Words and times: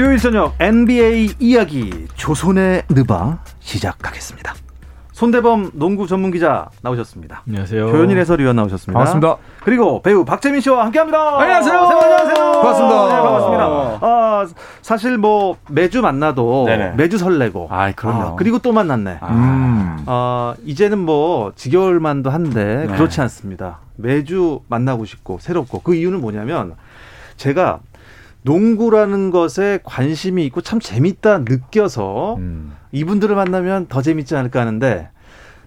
수요일 0.00 0.16
저녁 0.16 0.54
NBA 0.58 1.34
이야기 1.40 2.06
조선의 2.14 2.84
느바 2.88 3.36
시작하겠습니다. 3.58 4.54
손대범 5.12 5.72
농구 5.74 6.06
전문 6.06 6.30
기자 6.30 6.70
나오셨습니다. 6.80 7.42
안녕하세요. 7.46 7.86
조현일 7.90 8.16
해설위원 8.16 8.56
나오셨습니다. 8.56 8.98
반갑습니다. 8.98 9.36
그리고 9.62 10.00
배우 10.00 10.24
박재민 10.24 10.62
씨와 10.62 10.86
함께합니다. 10.86 11.38
안녕하세요. 11.38 11.78
안녕하세요. 11.78 12.34
반갑습니다. 12.34 13.08
네, 13.08 13.20
반갑습니다. 13.20 13.66
아, 14.00 14.46
사실 14.80 15.18
뭐 15.18 15.58
매주 15.68 16.00
만나도 16.00 16.64
네네. 16.64 16.92
매주 16.96 17.18
설레고. 17.18 17.68
아이, 17.70 17.92
그럼요. 17.92 18.22
아, 18.22 18.34
그리고 18.36 18.58
또 18.58 18.72
만났네. 18.72 19.18
음. 19.22 19.98
아, 20.06 20.54
이제는 20.64 20.98
뭐 20.98 21.52
지겨울 21.56 22.00
만도 22.00 22.30
한데 22.30 22.86
네. 22.88 22.96
그렇지 22.96 23.20
않습니다. 23.20 23.80
매주 23.96 24.60
만나고 24.68 25.04
싶고 25.04 25.40
새롭고 25.42 25.80
그 25.80 25.94
이유는 25.94 26.22
뭐냐면 26.22 26.74
제가 27.36 27.80
농구라는 28.42 29.30
것에 29.30 29.80
관심이 29.84 30.44
있고 30.46 30.60
참 30.60 30.80
재밌다 30.80 31.38
느껴서 31.40 32.36
음. 32.38 32.74
이분들을 32.92 33.34
만나면 33.36 33.86
더 33.88 34.02
재밌지 34.02 34.34
않을까 34.36 34.60
하는데 34.60 35.10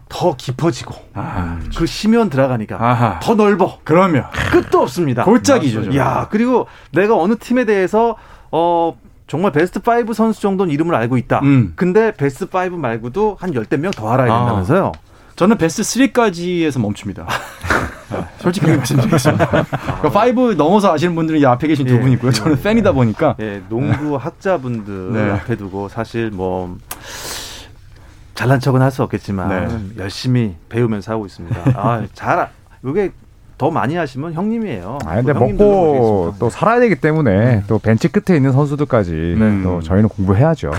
더 0.10 0.36
깊어지고 0.36 0.94
아, 1.14 1.60
그 1.76 1.86
심연 1.86 2.30
들어가니까 2.30 2.78
아하. 2.80 3.20
더 3.22 3.36
넓어 3.36 3.80
그러면 3.84 4.26
끝도 4.52 4.82
없습니다. 4.82 5.24
골짜기죠. 5.24 5.96
야 5.96 6.28
그리고 6.30 6.68
내가 6.92 7.16
어느 7.18 7.36
팀에 7.38 7.66
대해서 7.66 8.16
어 8.52 8.96
정말 9.28 9.52
베스트 9.52 9.80
5 9.80 10.14
선수 10.14 10.42
정도는 10.42 10.72
이름을 10.74 10.94
알고 10.94 11.18
있다. 11.18 11.40
음. 11.42 11.74
근데 11.76 12.12
베스트 12.16 12.48
5 12.54 12.76
말고도 12.78 13.38
한 13.40 13.56
열댓 13.56 13.78
명 13.78 13.92
더 13.92 14.12
알아야 14.12 14.28
된다면서요. 14.28 14.92
저는 15.36 15.58
베스트 15.58 15.82
3까지에서 15.82 16.80
멈춥니다. 16.80 17.26
아, 18.12 18.28
솔직히 18.38 18.68
말씀드리겠습니다. 18.68 19.48
그러니까 19.48 20.42
5 20.42 20.54
넘어서 20.54 20.94
아시는 20.94 21.16
분들은 21.16 21.40
이 21.40 21.46
앞에 21.46 21.68
계신 21.68 21.88
두 21.88 21.96
예. 21.96 22.00
분 22.00 22.12
있고요. 22.12 22.32
저는 22.32 22.62
팬이다 22.62 22.92
보니까 22.92 23.36
예, 23.40 23.62
농구 23.70 24.16
학자분들 24.16 25.14
네. 25.14 25.32
앞에 25.32 25.56
두고 25.56 25.90
사실 25.90 26.30
뭐 26.30 26.78
잘난 28.36 28.60
척은 28.60 28.82
할 28.82 28.92
수 28.92 29.02
없겠지만 29.04 29.94
네. 29.96 30.04
열심히 30.04 30.56
배우면서 30.70 31.14
하고 31.14 31.26
있습니다. 31.26 31.62
아, 31.76 32.04
잘 32.14 32.50
이게 32.86 33.12
더 33.58 33.72
많이 33.72 33.96
하시면 33.96 34.34
형님이에요. 34.34 35.00
아 35.06 35.16
근데 35.16 35.34
먹고. 35.34 36.36
또 36.38 36.50
살아야 36.52 36.80
되기 36.80 36.96
때문에 36.96 37.64
또 37.68 37.80
벤치 37.80 38.10
끝에 38.10 38.36
있는 38.38 38.52
선수들까지 38.52 39.36
네. 39.40 39.62
또 39.64 39.82
저희는 39.82 40.10
공부해야죠. 40.10 40.70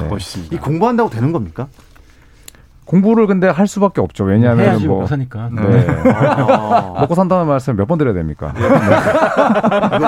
네. 0.00 0.08
멋있습니다. 0.08 0.54
이 0.54 0.58
공부한다고 0.58 1.10
되는 1.10 1.32
겁니까? 1.32 1.66
공부를 2.90 3.28
근데 3.28 3.46
할 3.46 3.68
수밖에 3.68 4.00
없죠. 4.00 4.24
왜냐하면 4.24 4.64
해야지 4.64 4.88
뭐뭐 4.88 5.06
사니까. 5.06 5.48
네. 5.52 5.86
아, 6.12 6.94
먹고 6.98 7.14
산다는 7.14 7.46
말씀 7.46 7.76
몇 7.76 7.86
번 7.86 7.98
드려야 7.98 8.14
됩니까? 8.14 8.52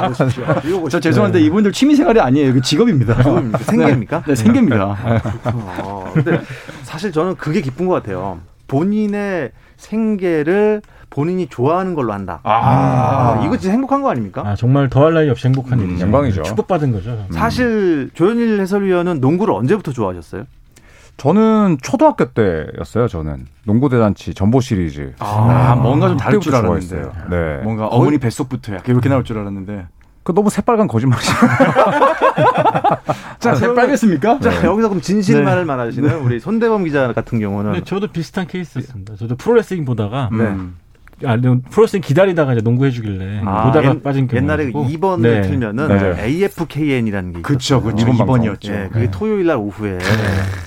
보십시오. 0.08 0.44
저 0.88 0.98
죄송한데 0.98 1.40
이분들 1.42 1.70
취미 1.70 1.94
생활이 1.94 2.20
아니에요. 2.20 2.48
이거 2.50 2.60
직업입니다. 2.60 3.14
그겁니까? 3.18 3.58
생계입니까? 3.58 4.22
네, 4.26 4.34
생계입니다. 4.34 4.96
어, 5.44 6.10
근데 6.12 6.40
사실 6.82 7.12
저는 7.12 7.36
그게 7.36 7.60
기쁜 7.60 7.86
것 7.86 7.94
같아요. 7.94 8.38
본인의 8.66 9.52
생계를 9.76 10.82
본인이 11.08 11.46
좋아하는 11.46 11.94
걸로 11.94 12.12
한다. 12.12 12.40
아, 12.42 13.40
이거 13.44 13.56
진짜 13.58 13.70
행복한 13.72 14.02
거 14.02 14.10
아닙니까? 14.10 14.42
아 14.44 14.56
정말 14.56 14.88
더할 14.88 15.14
나위 15.14 15.30
없이 15.30 15.46
행복한 15.46 15.78
음, 15.78 15.84
일이죠. 15.84 16.04
영광이죠. 16.06 16.42
축복받은 16.42 16.90
거죠. 16.90 17.26
사실 17.30 18.10
조현일 18.14 18.60
해설위원은 18.60 19.20
농구를 19.20 19.54
언제부터 19.54 19.92
좋아하셨어요? 19.92 20.44
저는 21.16 21.78
초등학교 21.82 22.32
때였어요. 22.32 23.08
저는 23.08 23.46
농구 23.64 23.88
대잔치 23.88 24.34
전보 24.34 24.60
시리즈 24.60 25.14
아, 25.18 25.76
뭔가 25.80 26.08
좀 26.08 26.16
다를 26.16 26.40
줄 26.40 26.54
알았는데. 26.54 27.10
네. 27.30 27.58
뭔가 27.62 27.86
어머니 27.86 28.18
뱃속부터 28.18 28.74
약간 28.74 28.92
이렇게 28.92 29.08
나올 29.08 29.24
줄 29.24 29.38
알았는데. 29.38 29.86
그 30.24 30.32
너무 30.32 30.50
새빨간 30.50 30.86
거짓말이죠. 30.86 31.32
자, 33.40 33.54
새빨겠습니까? 33.56 34.38
자, 34.38 34.64
여기서 34.64 34.88
그럼 34.88 35.00
진실만을 35.00 35.62
네. 35.62 35.64
말하시는 35.64 36.20
우리 36.20 36.38
손대범 36.38 36.84
기자 36.84 37.12
같은 37.12 37.40
경우는 37.40 37.72
근데 37.72 37.84
저도 37.84 38.06
비슷한 38.06 38.46
케이스였습니다. 38.46 39.16
저도 39.16 39.36
프로레슬링 39.36 39.84
보다가 39.84 40.28
네. 40.32 40.44
음. 40.44 40.76
아, 41.24 41.36
프로레슬링 41.70 42.02
기다리다가 42.02 42.52
이제 42.52 42.62
농구 42.62 42.84
해 42.86 42.90
주길래 42.90 43.42
아, 43.44 43.64
보다가 43.66 43.90
옛- 43.94 44.02
빠진 44.02 44.26
경우. 44.26 44.40
옛날에 44.42 44.70
2번을 44.70 45.20
네. 45.22 45.42
틀면은 45.42 45.88
맞아요. 45.88 46.16
AFKN이라는 46.18 47.32
게 47.34 47.42
그쵸, 47.42 47.76
있었어요. 47.76 47.82
그쵸. 47.94 48.06
이번 48.08 48.26
방송. 48.26 48.36
2번이었죠. 48.54 48.68
예, 48.72 48.88
그게 48.92 49.10
토요일 49.10 49.46
날 49.46 49.56
오후에 49.56 49.98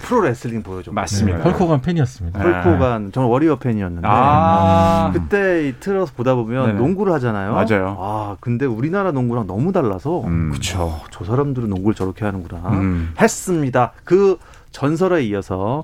프로 0.04 0.22
레슬링 0.22 0.64
보여줘. 0.64 0.92
맞습니다. 0.92 1.40
헐크 1.40 1.62
호건 1.62 1.82
팬이었습니다. 1.82 2.40
헐크 2.40 2.79
호건 2.79 3.12
저는 3.12 3.28
워리어 3.28 3.58
팬이었는데 3.58 4.08
아. 4.10 5.12
그때 5.14 5.68
이 5.68 5.74
틀어서 5.80 6.14
보다 6.16 6.36
보면 6.36 6.68
네네. 6.68 6.80
농구를 6.80 7.14
하잖아요. 7.14 7.54
맞아요. 7.54 7.98
아 8.00 8.38
근데 8.40 8.66
우리나라 8.66 9.12
농구랑 9.12 9.48
너무 9.48 9.72
달라서 9.72 10.22
음. 10.26 10.52
그쵸. 10.54 11.00
저 11.12 11.24
사람들은 11.26 11.70
농구를 11.70 11.96
저렇게 11.96 12.26
하는구나 12.26 12.62
음. 12.72 13.14
했습니다. 13.20 13.94
그 14.04 14.38
전설에 14.72 15.24
이어서 15.24 15.84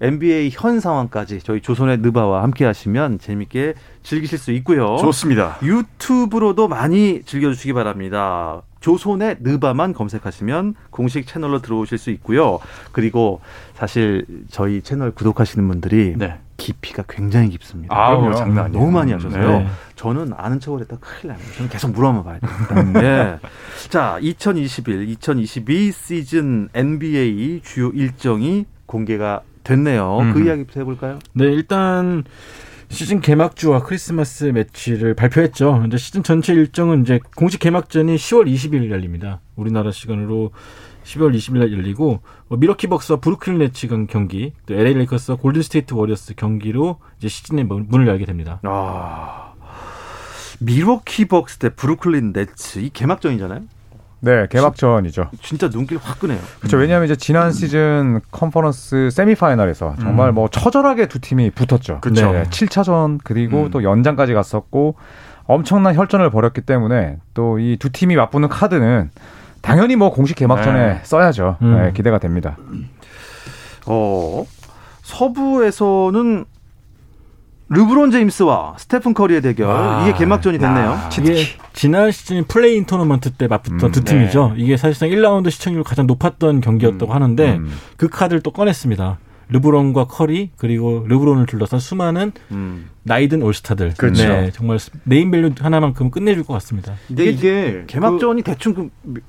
NBA 0.00 0.50
현 0.52 0.80
상황까지 0.80 1.40
저희 1.40 1.60
조선의 1.60 1.98
느바와 1.98 2.42
함께 2.42 2.64
하시면 2.64 3.18
재밌게 3.18 3.74
즐기실 4.02 4.38
수 4.38 4.52
있고요. 4.52 4.96
좋습니다. 4.98 5.58
유튜브로도 5.62 6.68
많이 6.68 7.22
즐겨주시기 7.24 7.72
바랍니다. 7.72 8.62
조선의 8.80 9.38
느바만 9.40 9.92
검색하시면 9.92 10.74
공식 10.90 11.26
채널로 11.26 11.60
들어오실 11.60 11.98
수 11.98 12.10
있고요. 12.10 12.60
그리고 12.92 13.40
사실 13.74 14.24
저희 14.50 14.82
채널 14.82 15.10
구독하시는 15.10 15.66
분들이 15.66 16.14
네. 16.16 16.38
깊이가 16.58 17.04
굉장히 17.08 17.50
깊습니다. 17.50 17.94
그럼요. 17.94 18.34
장난 18.34 18.66
아니에요. 18.66 18.80
너무 18.80 18.92
많이 18.92 19.12
하셔서요. 19.12 19.58
네. 19.60 19.66
저는 19.96 20.32
아는 20.36 20.60
척을 20.60 20.80
했다 20.80 20.96
큰일 21.00 21.32
납니다. 21.32 21.52
저는 21.56 21.70
계속 21.70 21.90
물어만 21.92 22.24
봐야 22.24 22.38
됩니다. 22.38 23.04
예. 23.04 23.38
자, 23.90 24.18
2021, 24.20 25.08
2022 25.08 25.92
시즌 25.92 26.68
NBA 26.74 27.62
주요 27.64 27.90
일정이 27.90 28.66
공개가 28.86 29.42
됐네요. 29.72 30.30
그 30.32 30.38
음. 30.40 30.46
이야기부터 30.46 30.80
해볼까요? 30.80 31.18
네, 31.34 31.44
일단 31.44 32.24
시즌 32.88 33.20
개막주와 33.20 33.82
크리스마스 33.82 34.44
매치를 34.44 35.12
발표했죠. 35.14 35.84
이제 35.86 35.98
시즌 35.98 36.22
전체 36.22 36.54
일정은 36.54 37.02
이제 37.02 37.20
공식 37.36 37.60
개막전이 37.60 38.16
10월 38.16 38.50
20일 38.50 38.90
열립니다. 38.90 39.40
우리나라 39.56 39.90
시간으로 39.90 40.52
10월 41.04 41.34
20일 41.36 41.58
날 41.58 41.72
열리고 41.72 42.20
뭐 42.48 42.58
밀워키 42.58 42.86
벅스와 42.86 43.20
브루클린 43.20 43.58
네츠 43.58 43.88
간 43.88 44.06
경기, 44.06 44.52
또 44.66 44.74
LA 44.74 44.94
레이커스와 44.94 45.36
골든 45.36 45.60
스테이트 45.62 45.92
워리어스 45.92 46.34
경기로 46.34 46.98
이제 47.18 47.28
시즌의 47.28 47.64
문- 47.64 47.86
문을 47.88 48.06
열게 48.06 48.24
됩니다. 48.24 48.60
아. 48.62 49.52
밀워키 50.60 51.26
벅스 51.26 51.58
대 51.58 51.68
브루클린 51.68 52.32
네츠 52.34 52.78
이 52.80 52.90
개막전이잖아요. 52.90 53.60
네, 54.20 54.46
개막전이죠. 54.50 55.30
진짜 55.42 55.68
눈길 55.70 55.98
확 56.02 56.18
끄네요. 56.18 56.38
그렇죠. 56.58 56.76
왜냐하면 56.76 57.04
이제 57.06 57.14
지난 57.16 57.52
시즌 57.52 58.20
컨퍼런스 58.30 59.10
세미파이널에서 59.12 59.94
정말 60.00 60.32
뭐 60.32 60.48
처절하게 60.48 61.06
두 61.06 61.20
팀이 61.20 61.50
붙었죠. 61.50 62.00
그쵸. 62.00 62.32
네, 62.32 62.42
7차전 62.44 63.18
그리고 63.22 63.64
음. 63.64 63.70
또 63.70 63.82
연장까지 63.84 64.34
갔었고 64.34 64.96
엄청난 65.46 65.94
혈전을 65.94 66.30
벌였기 66.30 66.62
때문에 66.62 67.18
또 67.34 67.58
이 67.58 67.76
두 67.78 67.90
팀이 67.90 68.16
맞붙는 68.16 68.48
카드는 68.48 69.10
당연히 69.62 69.96
뭐 69.96 70.10
공식 70.12 70.36
개막전에 70.36 70.78
네. 70.94 71.00
써야죠. 71.04 71.56
음. 71.62 71.76
네, 71.82 71.92
기대가 71.92 72.18
됩니다. 72.18 72.56
어, 73.86 74.44
서부에서는 75.02 76.44
르브론 77.70 78.10
제임스와 78.10 78.76
스테픈 78.78 79.12
커리의 79.12 79.42
대결 79.42 79.70
아, 79.70 80.06
이게 80.08 80.16
개막전이 80.18 80.58
됐네요. 80.58 80.84
야. 80.90 81.10
이게 81.20 81.44
지난 81.74 82.10
시즌 82.10 82.44
play-in 82.44 82.86
토너먼트 82.86 83.32
때 83.32 83.46
맞붙던 83.46 83.90
음, 83.90 83.92
두 83.92 84.02
팀이죠. 84.04 84.54
이게 84.56 84.76
사실상 84.76 85.10
1라운드 85.10 85.50
시청률 85.50 85.84
가장 85.84 86.06
높았던 86.06 86.60
경기였다고 86.62 87.12
하는데 87.12 87.56
음. 87.56 87.70
그 87.98 88.08
카드를 88.08 88.40
또 88.42 88.52
꺼냈습니다. 88.52 89.18
르브론과 89.50 90.06
커리 90.06 90.50
그리고 90.56 91.04
르브론을 91.08 91.46
둘러싼 91.46 91.78
수많은 91.80 92.32
음. 92.52 92.88
나이든 93.02 93.42
올스타들. 93.42 93.94
그렇죠. 93.96 94.26
네, 94.28 94.50
정말 94.52 94.78
네임밸류 95.04 95.52
하나만큼 95.58 96.10
끝내줄 96.10 96.44
것 96.44 96.54
같습니다. 96.54 96.94
근데 97.06 97.24
이게, 97.24 97.32
이게 97.68 97.84
개막전이 97.86 98.42
대충 98.42 98.74
그 98.74 98.88
며- 99.02 99.20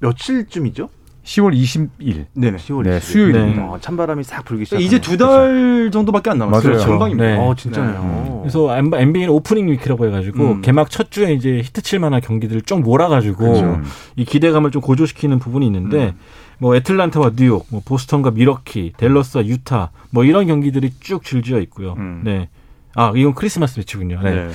며칠쯤이죠? 0.00 0.88
10월 1.24 1.54
20일. 1.54 2.26
네네. 2.34 2.56
10월 2.58 2.82
네, 2.82 2.98
20일. 2.98 3.00
수요일입니다. 3.00 3.62
어, 3.64 3.78
찬바람이 3.80 4.24
싹 4.24 4.44
불기 4.44 4.64
시작. 4.64 4.80
이제 4.80 5.00
두 5.00 5.16
달 5.16 5.90
정도밖에 5.92 6.30
안 6.30 6.38
남았어요. 6.38 6.72
맞아요. 6.72 6.84
금방입니다. 6.84 7.24
네. 7.24 7.36
어, 7.38 7.54
진짜요. 7.54 8.40
그래서 8.42 8.76
NBA는 8.76 9.28
opening 9.30 9.68
week이라고 9.68 10.06
해가지고 10.06 10.44
음. 10.44 10.62
개막 10.62 10.90
첫 10.90 11.10
주에 11.12 11.32
이제 11.32 11.60
히트 11.64 11.82
칠 11.82 12.00
만한 12.00 12.20
경기들을 12.20 12.62
쭉 12.62 12.80
몰아가지고 12.80 13.36
그렇죠. 13.36 13.80
이 14.16 14.24
기대감을 14.24 14.70
좀 14.72 14.82
고조시키는 14.82 15.38
부분이 15.38 15.64
있는데 15.66 16.06
음. 16.06 16.12
뭐 16.58 16.74
애틀란타와 16.76 17.32
뉴욕, 17.36 17.66
뭐 17.70 17.82
보스턴과 17.84 18.32
밀워키, 18.32 18.94
댈러스와 18.96 19.46
유타 19.46 19.90
뭐 20.10 20.24
이런 20.24 20.46
경기들이 20.46 20.90
쭉 21.00 21.22
줄지어 21.24 21.60
있고요. 21.60 21.94
음. 21.98 22.22
네. 22.24 22.48
아 22.94 23.12
이건 23.14 23.34
크리스마스 23.34 23.78
매치군요. 23.78 24.20
네. 24.22 24.48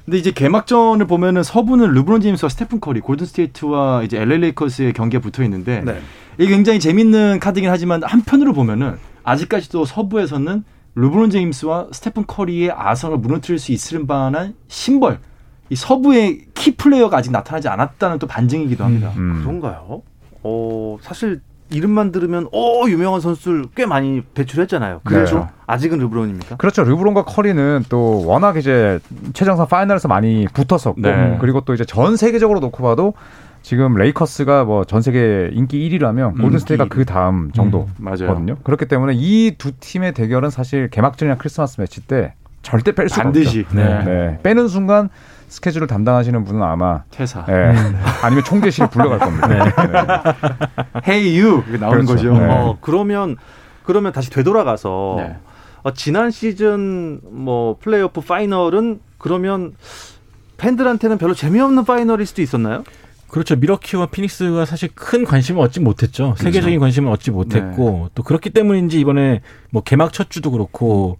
네. 0.00 0.04
근데 0.04 0.18
이제 0.18 0.30
개막전을 0.30 1.06
보면은 1.06 1.42
서부는 1.42 1.92
르브론 1.92 2.20
제임스와 2.20 2.48
스테픈 2.48 2.80
커리, 2.80 3.00
골든 3.00 3.26
스테이트와 3.26 4.02
이제 4.02 4.18
LA 4.20 4.38
레이커스의 4.38 4.92
경기에 4.92 5.20
붙어 5.20 5.42
있는데 5.44 5.82
네. 5.84 6.00
이게 6.38 6.50
굉장히 6.50 6.80
재밌는 6.80 7.38
카드긴 7.40 7.70
하지만 7.70 8.02
한편으로 8.02 8.52
보면은 8.52 8.96
아직까지도 9.22 9.84
서부에서는 9.84 10.64
르브론 10.94 11.30
제임스와 11.30 11.88
스테픈 11.92 12.24
커리의 12.26 12.72
아성을 12.72 13.16
무너뜨릴 13.18 13.58
수 13.58 13.72
있을 13.72 14.04
만한 14.04 14.54
심벌, 14.68 15.18
이 15.68 15.76
서부의 15.76 16.46
key 16.54 16.76
player가 16.76 17.18
아직 17.18 17.30
나타나지 17.30 17.68
않았다는 17.68 18.18
또 18.18 18.26
반증이기도 18.26 18.84
합니다. 18.84 19.12
음. 19.16 19.40
그런가요? 19.42 20.02
어, 20.42 20.98
사실 21.00 21.40
이름만 21.70 22.12
들으면 22.12 22.48
오 22.52 22.88
유명한 22.88 23.20
선수들 23.20 23.66
꽤 23.74 23.86
많이 23.86 24.22
배출했잖아요. 24.34 25.00
그렇죠. 25.04 25.38
네. 25.40 25.46
아직은 25.66 25.98
르브론입니까? 25.98 26.56
그렇죠. 26.56 26.82
르브론과 26.84 27.24
커리는 27.24 27.84
또 27.88 28.24
워낙 28.26 28.56
이제 28.56 28.98
최정상 29.32 29.66
파이널에서 29.68 30.08
많이 30.08 30.46
붙었었고 30.52 31.00
네. 31.00 31.38
그리고 31.40 31.60
또 31.62 31.74
이제 31.74 31.84
전 31.84 32.16
세계적으로 32.16 32.60
놓고 32.60 32.82
봐도 32.82 33.14
지금 33.62 33.94
레이커스가 33.94 34.64
뭐 34.64 34.84
전 34.84 35.02
세계 35.02 35.50
인기 35.52 35.88
1위라면 35.90 36.40
골든스테이트가 36.40 36.88
그 36.88 37.04
다음 37.04 37.52
정도거든요. 37.52 37.94
맞아요. 37.98 38.56
그렇기 38.64 38.86
때문에 38.86 39.12
이 39.16 39.54
두 39.58 39.72
팀의 39.72 40.14
대결은 40.14 40.50
사실 40.50 40.88
개막전이나 40.90 41.36
크리스마스 41.36 41.80
매치 41.80 42.00
때 42.00 42.34
절대 42.62 42.92
뺄 42.92 43.08
수가 43.08 43.22
반드시. 43.24 43.60
없죠. 43.60 43.76
네. 43.76 44.04
네. 44.04 44.38
빼는 44.42 44.68
순간 44.68 45.08
스케줄을 45.50 45.88
담당하시는 45.88 46.44
분은 46.44 46.62
아마 46.62 47.02
퇴사. 47.10 47.44
예, 47.48 47.74
아니면 48.22 48.44
총재실에 48.44 48.88
불려갈 48.88 49.18
겁니다. 49.18 49.48
네. 49.48 49.58
Hey 51.06 51.40
you 51.42 51.64
이게 51.68 51.76
나오는 51.76 52.06
그렇죠. 52.06 52.30
거죠. 52.30 52.38
네. 52.38 52.46
어, 52.48 52.78
그러면 52.80 53.36
그러면 53.84 54.12
다시 54.12 54.30
되돌아가서 54.30 55.14
네. 55.18 55.36
어, 55.82 55.92
지난 55.92 56.30
시즌 56.30 57.20
뭐 57.30 57.76
플레이오프 57.80 58.20
파이널은 58.20 59.00
그러면 59.18 59.74
팬들한테는 60.56 61.18
별로 61.18 61.34
재미없는 61.34 61.84
파이널일 61.84 62.26
수도 62.26 62.42
있었나요? 62.42 62.84
그렇죠. 63.30 63.54
미러키와 63.56 64.06
피닉스가 64.06 64.64
사실 64.64 64.88
큰 64.94 65.24
관심을 65.24 65.60
얻지 65.62 65.80
못했죠. 65.80 66.34
세계적인 66.38 66.78
관심을 66.80 67.10
얻지 67.12 67.30
못했고 67.30 68.10
또 68.14 68.22
그렇기 68.22 68.50
때문인지 68.50 68.98
이번에 69.00 69.40
뭐 69.70 69.82
개막 69.82 70.12
첫 70.12 70.30
주도 70.30 70.50
그렇고 70.50 71.18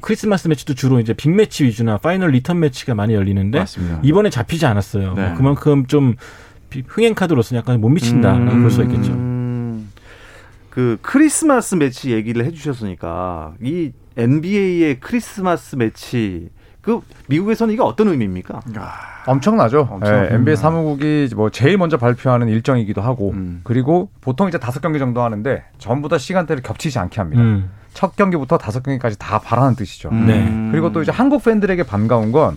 크리스마스 0.00 0.48
매치도 0.48 0.74
주로 0.74 1.00
이제 1.00 1.12
빅 1.12 1.30
매치 1.30 1.64
위주나 1.64 1.98
파이널 1.98 2.30
리턴 2.30 2.60
매치가 2.60 2.94
많이 2.94 3.14
열리는데 3.14 3.58
맞습니다. 3.58 4.00
이번에 4.02 4.30
잡히지 4.30 4.64
않았어요. 4.66 5.14
네. 5.14 5.26
뭐 5.28 5.34
그만큼 5.36 5.86
좀 5.86 6.14
비- 6.70 6.82
흥행 6.86 7.14
카드로서 7.14 7.54
약간 7.56 7.80
못 7.80 7.88
미친다라고 7.90 8.60
볼 8.60 8.70
수가 8.70 8.84
있겠죠. 8.84 9.12
음, 9.12 9.90
그 10.70 10.98
크리스마스 11.02 11.74
매치 11.74 12.10
얘기를 12.12 12.44
해주셨으니까 12.46 13.54
이 13.62 13.90
NBA의 14.16 15.00
크리스마스 15.00 15.76
매치 15.76 16.48
그 16.80 17.00
미국에서는 17.28 17.72
이게 17.74 17.82
어떤 17.82 18.08
의미입니까? 18.08 18.60
엄청나죠. 19.26 19.88
엄청. 19.90 20.14
예, 20.14 20.34
NBA 20.34 20.56
사무국이 20.56 21.28
뭐 21.36 21.50
제일 21.50 21.76
먼저 21.76 21.96
발표하는 21.96 22.48
일정이기도 22.48 23.02
하고 23.02 23.30
음. 23.32 23.60
그리고 23.64 24.10
보통 24.20 24.48
이제 24.48 24.58
다섯 24.58 24.80
경기 24.80 24.98
정도 24.98 25.22
하는데 25.22 25.64
전부 25.78 26.08
다 26.08 26.18
시간대를 26.18 26.62
겹치지 26.62 26.98
않게 26.98 27.20
합니다. 27.20 27.42
음. 27.42 27.70
첫 27.92 28.16
경기부터 28.16 28.56
다섯 28.56 28.82
경기까지 28.82 29.18
다 29.18 29.38
봐라는 29.38 29.74
뜻이죠. 29.74 30.08
음. 30.10 30.26
네. 30.26 30.70
그리고 30.70 30.92
또 30.92 31.02
이제 31.02 31.12
한국 31.12 31.44
팬들에게 31.44 31.82
반가운 31.82 32.32
건 32.32 32.56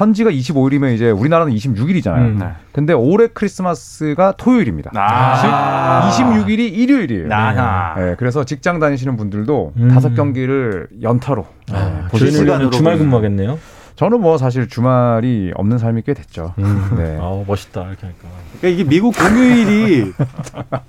현지가 0.00 0.30
25일이면 0.30 0.94
이제 0.94 1.10
우리나라는 1.10 1.52
26일이잖아요. 1.52 2.16
음. 2.18 2.36
네. 2.40 2.46
근데 2.72 2.94
올해 2.94 3.26
크리스마스가 3.26 4.32
토요일입니다. 4.38 4.92
아. 4.94 6.10
즉 6.10 6.24
26일이 6.24 6.72
일요일이에요. 6.72 7.28
아하. 7.30 7.94
네, 8.00 8.14
그래서 8.18 8.44
직장 8.44 8.78
다니시는 8.80 9.18
분들도 9.18 9.74
음. 9.76 9.88
다섯 9.88 10.14
경기를 10.14 10.88
연타로 11.02 11.44
네, 11.70 11.76
아, 11.76 12.08
보실 12.10 12.28
수 12.28 12.32
저희는 12.38 12.46
시간으로 12.46 12.70
주말. 12.70 12.96
근무하겠네요. 12.96 13.58
저는 13.96 14.22
뭐 14.22 14.38
사실 14.38 14.66
주말이 14.66 15.52
없는 15.54 15.76
삶이 15.76 16.00
꽤 16.06 16.14
됐죠. 16.14 16.54
네. 16.56 16.64
아 17.20 17.42
멋있다 17.46 17.82
이렇게 17.88 18.06
하니까. 18.06 18.28
그러니까 18.58 18.68
이게 18.80 18.88
미국 18.88 19.14
공휴일이 19.14 20.12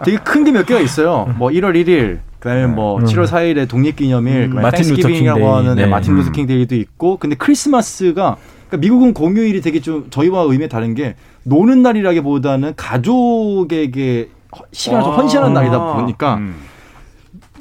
되게 0.05 0.17
큰 0.19 0.45
게 0.45 0.51
몇 0.51 0.65
개가 0.65 0.79
있어요. 0.79 1.33
뭐 1.37 1.49
1월 1.49 1.73
1일, 1.75 2.19
그다음에 2.39 2.67
뭐 2.67 2.97
음. 2.99 3.03
7월 3.03 3.27
4일에 3.27 3.67
독립기념일, 3.67 4.43
음, 4.43 4.55
마틴 4.55 4.83
루터 4.83 4.95
Thanksgiving이라고 4.95 5.39
킹 5.39 5.45
Day. 5.47 5.53
하는 5.57 5.75
네, 5.75 5.81
네. 5.83 5.87
마틴 5.89 6.15
루터 6.15 6.27
음. 6.27 6.31
킹 6.31 6.47
Day도 6.47 6.75
있고, 6.75 7.17
근데 7.17 7.35
크리스마스가 7.35 8.37
그러니까 8.71 8.77
미국은 8.77 9.13
공휴일이 9.13 9.59
되게 9.61 9.81
좀 9.81 10.07
저희와 10.09 10.43
의미 10.43 10.69
다른 10.69 10.95
게 10.95 11.15
노는 11.43 11.81
날이라기보다는 11.81 12.73
가족에게 12.77 14.29
허- 14.57 14.63
시간을 14.71 15.03
좀 15.03 15.13
아. 15.13 15.15
헌신하는 15.17 15.53
날이다 15.53 15.93
보니까 15.95 16.35
음. 16.35 16.55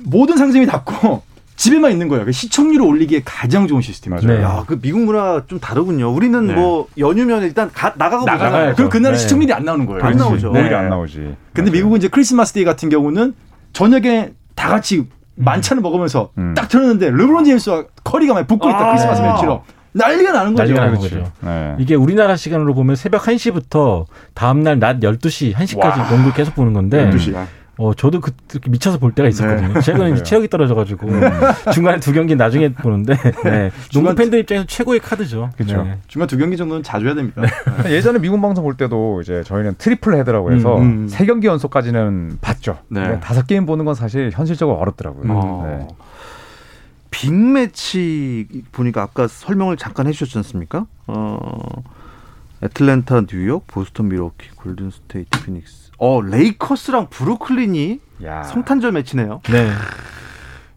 모든 0.04 0.36
상점이 0.36 0.66
닫고 0.66 1.22
집에만 1.56 1.90
있는 1.90 2.08
거예요. 2.08 2.24
그 2.24 2.32
시청률을 2.32 2.86
올리기에 2.86 3.20
가장 3.24 3.66
좋은 3.66 3.82
시스템이죠. 3.82 4.26
네. 4.28 4.40
야, 4.42 4.64
그 4.66 4.80
미국 4.80 5.00
문화 5.02 5.42
좀 5.46 5.58
다르군요. 5.60 6.10
우리는 6.10 6.46
네. 6.46 6.54
뭐 6.54 6.86
연휴면 6.96 7.42
일단 7.42 7.70
가, 7.70 7.92
나가고 7.98 8.24
나가요. 8.24 8.48
보잖아요. 8.50 8.74
그럼 8.76 8.88
그날은 8.88 9.16
네. 9.16 9.20
시청률이 9.20 9.52
안 9.52 9.64
나오는 9.66 9.84
거예요. 9.84 10.02
안 10.02 10.12
그렇지. 10.12 10.18
나오죠. 10.44 10.50
오히려 10.52 10.68
네. 10.70 10.74
안 10.76 10.88
나오지. 10.88 11.34
근데 11.52 11.70
미국은 11.70 11.98
이제 11.98 12.08
Christmas 12.08 12.54
Day 12.54 12.64
같은 12.64 12.88
경우는 12.88 13.34
저녁에 13.74 14.30
다 14.54 14.68
같이 14.70 15.04
만찬을 15.34 15.82
먹으면서 15.82 16.30
음. 16.38 16.54
딱 16.56 16.68
틀었는데 16.70 17.10
르브론 17.10 17.44
제임스와 17.44 17.84
커리가 18.04 18.32
막 18.32 18.46
붙고 18.46 18.68
있다 18.70 18.78
아. 18.78 18.90
크리스마스 18.92 19.20
매치로 19.20 19.62
난리가 19.92 20.32
나는 20.32 20.52
거죠. 20.54 20.62
난리가 20.62 20.80
나는 20.84 20.98
그렇지. 20.98 21.14
거죠. 21.16 21.32
네. 21.40 21.76
이게 21.78 21.94
우리나라 21.94 22.36
시간으로 22.36 22.74
보면 22.74 22.96
새벽 22.96 23.22
1시부터 23.22 24.04
다음날 24.34 24.78
낮 24.78 25.00
12시, 25.00 25.52
1시까지 25.54 25.98
와. 25.98 26.08
농구 26.08 26.32
계속 26.32 26.54
보는 26.54 26.72
건데 26.72 27.10
12시. 27.10 27.46
어, 27.78 27.94
저도 27.94 28.20
그, 28.20 28.32
그렇게 28.46 28.68
미쳐서 28.68 28.98
볼 28.98 29.12
때가 29.12 29.26
있었거든요. 29.30 29.80
최근에 29.80 30.10
이제 30.10 30.22
체력이 30.22 30.48
떨어져가지고 30.48 31.08
중간에 31.72 31.98
두 31.98 32.12
경기 32.12 32.36
나중에 32.36 32.74
보는데 32.74 33.14
네. 33.42 33.70
농구 33.70 33.88
중간- 33.88 34.16
팬들 34.16 34.38
입장에서 34.40 34.66
최고의 34.66 35.00
카드죠. 35.00 35.48
그쵸. 35.56 35.82
네. 35.84 35.96
중간 36.06 36.28
두 36.28 36.36
경기 36.36 36.58
정도는 36.58 36.82
자 36.82 37.06
줘야 37.06 37.14
됩니다. 37.14 37.40
예전에 37.88 38.18
미국 38.18 38.38
방송 38.42 38.64
볼 38.64 38.76
때도 38.76 39.22
이제 39.22 39.42
저희는 39.44 39.76
triple 39.78 40.14
header라고 40.14 40.52
해서 40.52 40.76
음, 40.76 40.82
음. 41.04 41.08
세 41.08 41.24
경기 41.24 41.46
연속까지는 41.46 42.36
봤죠. 42.42 42.76
네. 42.88 43.18
다섯 43.20 43.46
게임 43.46 43.64
보는 43.64 43.86
건 43.86 43.94
사실 43.94 44.30
현실적으로 44.30 44.76
어렵더라고요. 44.76 45.22
어. 45.32 45.88
네. 47.10 47.28
빅매치 47.28 48.46
보니까 48.72 49.02
아까 49.02 49.26
설명을 49.28 49.76
잠깐 49.76 50.06
해주셨지 50.06 50.38
않습니까? 50.38 50.86
어, 51.06 51.82
애틀랜타, 52.62 53.22
뉴욕, 53.26 53.66
보스턴, 53.66 54.08
밀워키, 54.08 54.50
골든 54.56 54.90
스테이트, 54.90 55.44
피닉스. 55.44 55.90
어, 55.98 56.20
레이커스랑 56.22 57.08
브루클린이 57.10 58.00
야. 58.24 58.42
성탄절 58.42 58.92
매치네요. 58.92 59.40
네. 59.50 59.70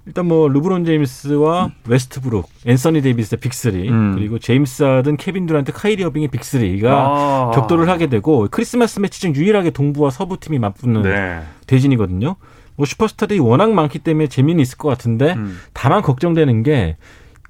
일단 0.06 0.25
뭐 0.25 0.50
르브론 0.50 0.83
제임스와 0.83 1.71
웨스트브룩, 1.88 2.50
앤서니 2.65 3.01
데이비스의 3.01 3.39
빅3 3.39 3.89
음. 3.89 4.15
그리고 4.15 4.38
제임스 4.38 4.83
하든, 4.83 5.15
케빈 5.15 5.45
듀란트, 5.45 5.71
카이리 5.71 6.03
어빙의 6.03 6.27
빅3가 6.27 6.86
아. 6.88 7.51
격돌을 7.56 7.88
하게 7.88 8.07
되고 8.07 8.47
크리스마스 8.51 9.00
매치 9.00 9.21
중 9.21 9.33
유일하게 9.33 9.69
동부와 9.69 10.09
서부 10.09 10.38
팀이 10.38 10.59
맞붙는 10.59 11.03
네. 11.03 11.41
대진이거든요. 11.68 12.36
뭐 12.75 12.85
슈퍼스타들이 12.85 13.39
워낙 13.39 13.71
많기 13.73 13.99
때문에 13.99 14.27
재미는 14.27 14.61
있을 14.61 14.77
것 14.77 14.89
같은데 14.89 15.33
음. 15.33 15.57
다만 15.74 16.01
걱정되는 16.01 16.63
게 16.63 16.98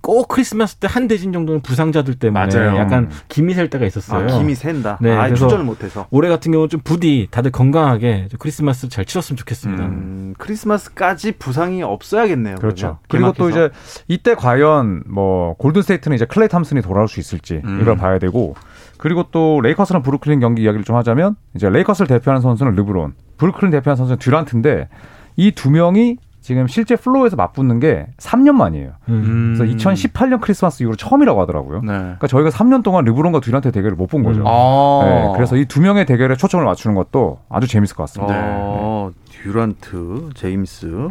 꼭 0.06 0.28
크리스마스 0.28 0.76
때 0.76 0.88
한 0.88 1.08
대진 1.08 1.32
정도는 1.32 1.62
부상자들 1.62 2.16
때문에 2.16 2.46
맞아요. 2.46 2.76
약간 2.78 3.10
김이 3.30 3.54
셀 3.54 3.70
때가 3.70 3.86
있었어요. 3.86 4.26
아, 4.26 4.38
김이 4.38 4.54
샌다. 4.54 4.98
네, 5.02 5.10
아, 5.16 5.34
출전을 5.34 5.64
못해서. 5.64 6.08
올해 6.12 6.28
같은 6.28 6.52
경우는 6.52 6.68
좀 6.68 6.82
부디 6.84 7.30
다들 7.32 7.52
건강하게 7.52 8.28
좀 8.30 8.38
크리스마스 8.38 8.90
잘 8.90 9.06
치렀으면 9.06 9.38
좋겠습니다. 9.38 9.86
음, 9.86 10.34
크리스마스까지 10.38 11.32
부상이 11.40 11.84
없어야겠네요. 11.84 12.56
그렇죠. 12.56 13.00
그리고 13.08 13.32
또. 13.32 13.50
이제 13.50 13.70
이때 14.10 14.36
과연 14.36 15.04
뭐 15.08 15.54
골든 15.58 15.82
스테이트는 15.84 16.16
이제 16.16 16.26
클레이 16.26 16.50
탐슨이 16.50 16.82
돌아올 16.82 17.08
수 17.08 17.22
있을지 17.22 17.62
음. 17.64 17.80
이걸 17.82 17.96
봐야 17.96 18.20
되고 18.20 18.56
그리고 19.04 19.26
또 19.32 19.60
레이커스랑 19.62 20.02
브루클린 20.02 20.40
경기 20.40 20.62
이야기를 20.64 20.86
좀 20.86 20.96
하자면 20.96 21.36
이제 21.56 21.70
레이커스를 21.70 22.08
대표하는 22.08 22.42
선수는 22.42 22.74
르브론, 22.76 23.14
브루클린 23.38 23.70
대표하는 23.72 23.98
선수는 23.98 24.18
듀란트인데 24.20 24.88
이 25.36 25.52
두 25.52 25.70
명이 25.72 26.20
지금 26.40 26.68
실제 26.68 26.96
플로어에서 26.96 27.36
맞붙는 27.36 27.82
게 27.82 28.08
3년 28.18 28.54
만이에요. 28.54 28.92
음. 29.10 29.56
그래서 29.58 29.74
2018년 29.76 30.40
크리스마스 30.40 30.84
이후로 30.84 30.96
처음이라고 30.96 31.42
하더라고요. 31.42 31.82
네. 31.82 31.88
그러니까 31.88 32.28
저희가 32.28 32.50
3년 32.50 32.82
동안 32.84 33.04
르브론과 33.04 33.42
듀란트 33.42 33.72
대결을 33.74 33.98
못 33.98 34.08
본 34.08 34.24
거죠. 34.24 34.40
음. 34.42 34.46
아. 34.48 35.02
네, 35.04 35.32
그래서 35.36 35.58
이 35.58 35.66
두 35.66 35.82
명의 35.82 36.06
대결에 36.06 36.36
초점을 36.38 36.64
맞추는 36.66 36.96
것도 36.96 37.40
아주 37.50 37.68
재밌을 37.68 37.96
것 37.98 38.04
같습니다. 38.04 38.34
어, 38.38 39.12
듀란트, 39.32 40.30
제임스. 40.34 41.10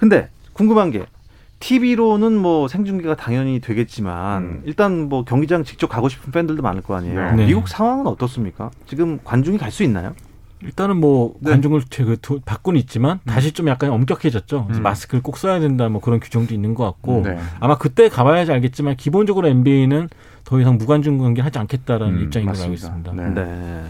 근데 0.00 0.28
궁금한 0.52 0.90
게 0.90 1.04
TV로는 1.60 2.36
뭐 2.38 2.68
생중계가 2.68 3.16
당연히 3.16 3.60
되겠지만 3.60 4.42
음. 4.42 4.62
일단 4.64 5.08
뭐 5.08 5.24
경기장 5.24 5.62
직접 5.62 5.88
가고 5.88 6.08
싶은 6.08 6.32
팬들도 6.32 6.62
많을 6.62 6.82
거 6.82 6.96
아니에요. 6.96 7.32
네. 7.36 7.46
미국 7.46 7.68
상황은 7.68 8.06
어떻습니까? 8.06 8.70
지금 8.86 9.18
관중이 9.22 9.58
갈 9.58 9.70
수 9.70 9.82
있나요? 9.84 10.14
일단은 10.62 10.96
뭐 10.98 11.36
네. 11.40 11.52
관중을 11.52 11.82
그 11.90 12.16
도- 12.20 12.40
바꾸는 12.44 12.78
있지만 12.80 13.20
다시 13.26 13.52
좀 13.52 13.68
약간 13.68 13.90
엄격해졌죠. 13.90 14.64
그래서 14.64 14.80
음. 14.80 14.82
마스크를 14.82 15.22
꼭 15.22 15.36
써야 15.38 15.58
된다 15.60 15.88
뭐 15.88 16.00
그런 16.00 16.18
규정도 16.20 16.52
있는 16.54 16.74
것 16.74 16.84
같고 16.84 17.22
네. 17.24 17.38
아마 17.60 17.78
그때 17.78 18.08
가봐야지 18.08 18.52
알겠지만 18.52 18.96
기본적으로 18.96 19.46
NBA는 19.48 20.08
더 20.44 20.60
이상 20.60 20.76
무관중 20.76 21.18
경기 21.18 21.40
하지 21.40 21.58
않겠다라는 21.58 22.14
음, 22.16 22.22
입장인 22.24 22.48
걸로 22.48 22.60
알고. 22.60 22.72
있습니다. 22.74 23.12
네. 23.12 23.28
네. 23.30 23.82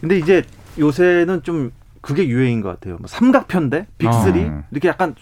근데 0.00 0.18
이제 0.18 0.42
요새는 0.78 1.42
좀 1.42 1.72
그게 2.00 2.26
유행인 2.26 2.60
것 2.62 2.68
같아요. 2.70 2.96
뭐 2.98 3.06
삼각편대, 3.06 3.86
빅3 3.98 4.50
아. 4.50 4.62
이렇게 4.70 4.88
약간 4.88 5.14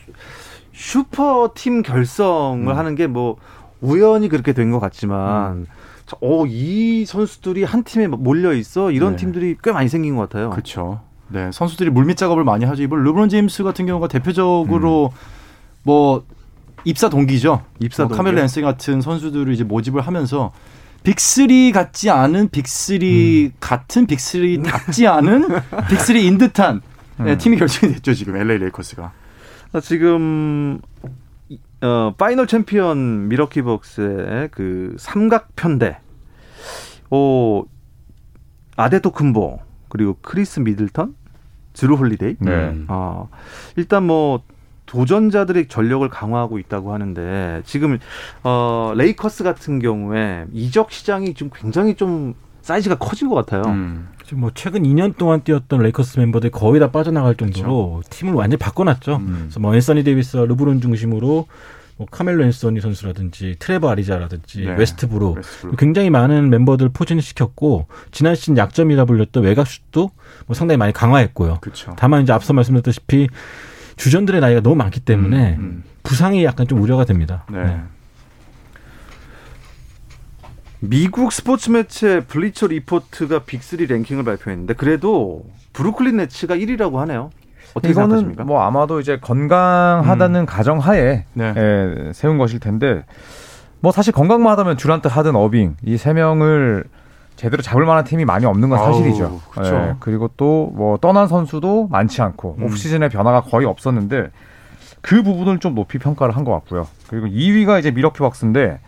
슈퍼 0.73 1.51
팀 1.55 1.83
결성을 1.83 2.67
음. 2.73 2.77
하는 2.79 2.95
게 2.95 3.07
뭐 3.07 3.37
우연히 3.81 4.29
그렇게 4.29 4.53
된 4.53 4.71
것 4.71 4.79
같지만 4.81 5.67
저- 6.07 6.17
어, 6.21 6.45
이 6.47 7.05
선수들이 7.07 7.65
한 7.65 7.83
팀에 7.85 8.07
몰려 8.09 8.53
있어 8.53 8.91
이런 8.91 9.13
네. 9.13 9.17
팀들이 9.17 9.57
꽤 9.63 9.73
많이 9.73 9.89
생긴 9.89 10.17
것 10.17 10.29
같아요. 10.29 10.51
그렇죠. 10.51 11.01
네, 11.29 11.51
선수들이 11.53 11.91
물밑 11.91 12.17
작업을 12.17 12.45
많이 12.45 12.65
하죠. 12.65 12.83
이번 12.83 13.05
르브론 13.05 13.29
제임스 13.29 13.63
같은 13.63 13.87
경우가 13.87 14.09
대표적으로 14.09 15.13
뭐 15.83 16.25
입사 16.85 17.09
동기죠. 17.09 17.63
입사 17.79 18.05
뭐? 18.07 18.17
카멜로 18.17 18.33
앤서니 18.35 18.61
같은 18.63 19.01
선수들을 19.01 19.53
이제 19.53 19.65
모집을 19.65 20.01
하면서 20.03 20.51
빅3 21.05 21.73
같지 21.73 22.11
않은 22.11 22.49
빅3 22.51 23.53
같은 23.61 24.07
빅3 24.07 24.65
답지 24.65 25.07
않은 25.07 25.49
빅3인 25.71 26.39
듯한 26.39 26.83
네, 27.19 27.39
팀이 27.39 27.57
결정이 27.57 27.93
됐죠 27.95 28.13
지금 28.15 28.37
LA 28.37 28.59
레이커스가. 28.59 29.13
아, 29.73 29.81
지금 29.81 30.81
이- 31.49 31.59
어, 31.83 32.15
파이널 32.17 32.47
챔피언 32.47 33.29
밀워키 33.29 33.63
벅스의 33.63 34.49
그 34.51 34.95
삼각 34.99 35.55
편대, 35.57 35.99
오 37.11 37.65
아데토쿤보 38.77 39.59
그리고 39.89 40.17
크리스 40.23 40.61
미들턴, 40.61 41.15
드루 41.73 41.95
홀리데이. 41.97 42.37
네. 42.41 42.51
음. 42.51 42.87
어, 42.89 43.29
일단 43.77 44.07
뭐 44.07 44.43
도전자들의 44.87 45.69
전력을 45.69 46.09
강화하고 46.09 46.59
있다고 46.59 46.93
하는데 46.93 47.63
지금 47.65 47.99
어, 48.43 48.93
레이커스 48.97 49.45
같은 49.45 49.79
경우에 49.79 50.47
이적 50.53 50.91
시장이 50.91 51.35
좀 51.35 51.51
굉장히 51.55 51.95
좀 51.95 52.35
사이즈가 52.63 52.97
커진 52.97 53.29
것 53.29 53.37
같아요. 53.37 53.63
음. 53.73 54.09
지금 54.31 54.43
뭐 54.43 54.53
최근 54.55 54.85
2년 54.85 55.17
동안 55.17 55.43
뛰었던 55.43 55.81
레이커스 55.81 56.21
멤버들이 56.21 56.53
거의 56.53 56.79
다 56.79 56.93
빠져나갈 56.93 57.35
정도로 57.35 58.01
팀을 58.11 58.35
완전히 58.35 58.59
바꿔놨죠. 58.59 59.17
음. 59.17 59.39
그래서 59.41 59.59
뭐 59.59 59.75
앤서니 59.75 60.05
데이비스와 60.05 60.45
르브론 60.45 60.81
중심으로 60.81 61.49
뭐 61.97 62.07
카멜로 62.09 62.45
앤서니 62.45 62.81
선수라든지 62.81 63.57
트레버 63.59 63.91
아리자라든지 63.91 64.67
네. 64.67 64.75
웨스트브룩. 64.77 65.39
굉장히 65.77 66.11
많은 66.11 66.49
멤버들 66.49 66.91
포진을 66.91 67.23
시켰고 67.23 67.89
지난 68.13 68.37
시즌 68.37 68.57
약점이라 68.57 69.05
불렸던 69.05 69.43
외곽슛도 69.43 70.13
뭐 70.47 70.55
상당히 70.55 70.77
많이 70.77 70.93
강화했고요. 70.93 71.59
그렇죠. 71.61 71.97
다만 71.99 72.23
이제 72.23 72.33
앞서 72.33 72.53
말씀드렸다시피 72.53 73.27
주전들의 73.97 74.41
나이가 74.41 74.61
너무 74.61 74.77
많기 74.77 75.01
때문에 75.01 75.57
음, 75.59 75.83
부상이 76.05 76.45
약간 76.45 76.69
좀 76.69 76.81
우려가 76.81 77.05
됩니다. 77.05 77.47
네. 77.51 77.65
네. 77.65 77.81
미국 80.81 81.33
스포츠 81.33 81.71
매체 81.71 82.21
블리처 82.21 82.69
리포트가 82.69 83.41
빅3 83.41 83.87
랭킹을 83.89 84.25
발표했는데 84.25 84.75
그래도 84.75 85.45
브루클린 85.73 86.17
네츠가 86.17 86.57
1위라고 86.57 86.97
하네요. 86.97 87.31
어떻게 87.75 87.91
이거는 87.91 88.09
생각하십니까? 88.09 88.45
뭐 88.45 88.63
아마도 88.63 88.99
이제 89.01 89.19
건강하다는 89.21 90.47
가정하에 90.47 91.25
네. 91.35 91.55
예, 91.57 92.13
세운 92.15 92.39
것일 92.39 92.61
텐데 92.61 93.05
뭐 93.81 93.93
사실 93.93 94.13
건강만 94.13 94.51
하다면 94.53 94.77
듀란트, 94.77 95.09
하든, 95.09 95.37
어빙 95.37 95.77
이 95.85 95.97
세 95.97 96.13
명을 96.13 96.85
제대로 97.37 97.63
잡을 97.63 97.87
만한 97.87 98.05
팀이 98.05 98.25
많이 98.25 98.45
없는 98.45 98.69
건 98.69 98.79
아우, 98.79 98.93
사실이죠. 98.93 99.41
그쵸. 99.51 99.75
예, 99.75 99.95
그리고 100.01 100.29
또 100.37 100.71
뭐 100.75 100.97
떠난 100.99 101.29
선수도 101.29 101.89
많지 101.89 102.21
않고 102.23 102.57
음. 102.59 102.65
오프시즌에 102.65 103.09
변화가 103.11 103.43
거의 103.43 103.67
없었는데 103.67 104.31
그 105.03 105.23
부분을 105.23 105.59
좀 105.61 105.75
높이 105.75 105.99
평가를 105.99 106.37
한 106.37 106.45
것 106.45 106.53
같고요. 106.53 106.87
그리고 107.09 107.27
2위가 107.27 107.79
이제 107.79 107.91
밀워키 107.91 108.19
벅스인데 108.19 108.81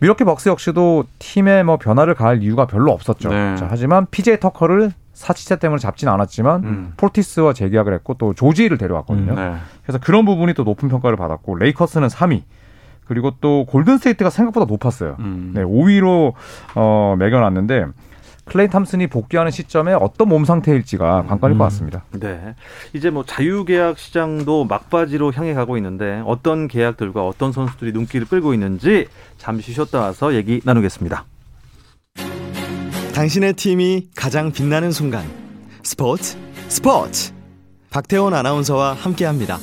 밀워키 0.00 0.24
벅스 0.24 0.48
역시도 0.48 1.04
팀에 1.18 1.62
뭐 1.62 1.76
변화를 1.76 2.14
가할 2.14 2.42
이유가 2.42 2.66
별로 2.66 2.92
없었죠. 2.92 3.30
네. 3.30 3.56
자, 3.56 3.66
하지만 3.68 4.06
PJ 4.10 4.40
터커를 4.40 4.92
사치세 5.12 5.56
때문에 5.56 5.78
잡진 5.78 6.08
않았지만 6.08 6.64
음. 6.64 6.92
포티스와 6.96 7.52
재계약을 7.52 7.92
했고 7.94 8.14
또 8.14 8.34
조지를 8.34 8.78
데려왔거든요. 8.78 9.32
음. 9.32 9.36
네. 9.36 9.56
그래서 9.82 9.98
그런 9.98 10.24
부분이 10.24 10.54
또 10.54 10.62
높은 10.62 10.88
평가를 10.88 11.16
받았고 11.16 11.56
레이커스는 11.56 12.08
3위 12.08 12.42
그리고 13.04 13.32
또 13.40 13.64
골든스테이트가 13.66 14.30
생각보다 14.30 14.66
높았어요. 14.66 15.16
음. 15.18 15.52
네, 15.54 15.64
5위로 15.64 16.34
어, 16.76 17.16
매겨놨는데 17.18 17.86
클레이 18.48 18.68
탐슨이 18.68 19.06
복귀하는 19.06 19.50
시점에 19.50 19.92
어떤 19.92 20.28
몸 20.28 20.44
상태일지가 20.44 21.24
관건일 21.28 21.56
음. 21.56 21.58
것 21.58 21.64
같습니다. 21.64 22.04
네. 22.12 22.54
이제 22.92 23.10
뭐 23.10 23.24
자유계약 23.24 23.98
시장도 23.98 24.64
막바지로 24.64 25.32
향해 25.32 25.54
가고 25.54 25.76
있는데 25.76 26.22
어떤 26.26 26.68
계약들과 26.68 27.26
어떤 27.26 27.52
선수들이 27.52 27.92
눈길을 27.92 28.26
끌고 28.26 28.54
있는지 28.54 29.06
잠시 29.36 29.72
쉬었다 29.72 30.00
와서 30.00 30.34
얘기 30.34 30.60
나누겠습니다. 30.64 31.24
당신의 33.14 33.54
팀이 33.54 34.08
가장 34.14 34.52
빛나는 34.52 34.92
순간 34.92 35.24
스포츠 35.82 36.36
스포츠 36.68 37.32
박태원 37.90 38.34
아나운서와 38.34 38.92
함께 38.92 39.24
합니다. 39.24 39.58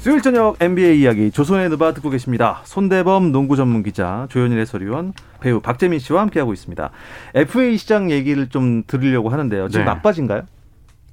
수요일 0.00 0.22
저녁 0.22 0.56
NBA 0.62 0.98
이야기 1.02 1.30
조선의 1.30 1.68
누바 1.68 1.92
듣고 1.92 2.08
계십니다. 2.08 2.62
손대범 2.64 3.32
농구 3.32 3.54
전문 3.54 3.82
기자, 3.82 4.26
조현일 4.30 4.58
해설위원, 4.60 5.12
배우 5.40 5.60
박재민 5.60 5.98
씨와 5.98 6.22
함께하고 6.22 6.54
있습니다. 6.54 6.90
FA 7.34 7.76
시장 7.76 8.10
얘기를 8.10 8.48
좀 8.48 8.82
들으려고 8.86 9.28
하는데요. 9.28 9.68
지금 9.68 9.84
네. 9.84 9.90
막바지인가요? 9.90 10.44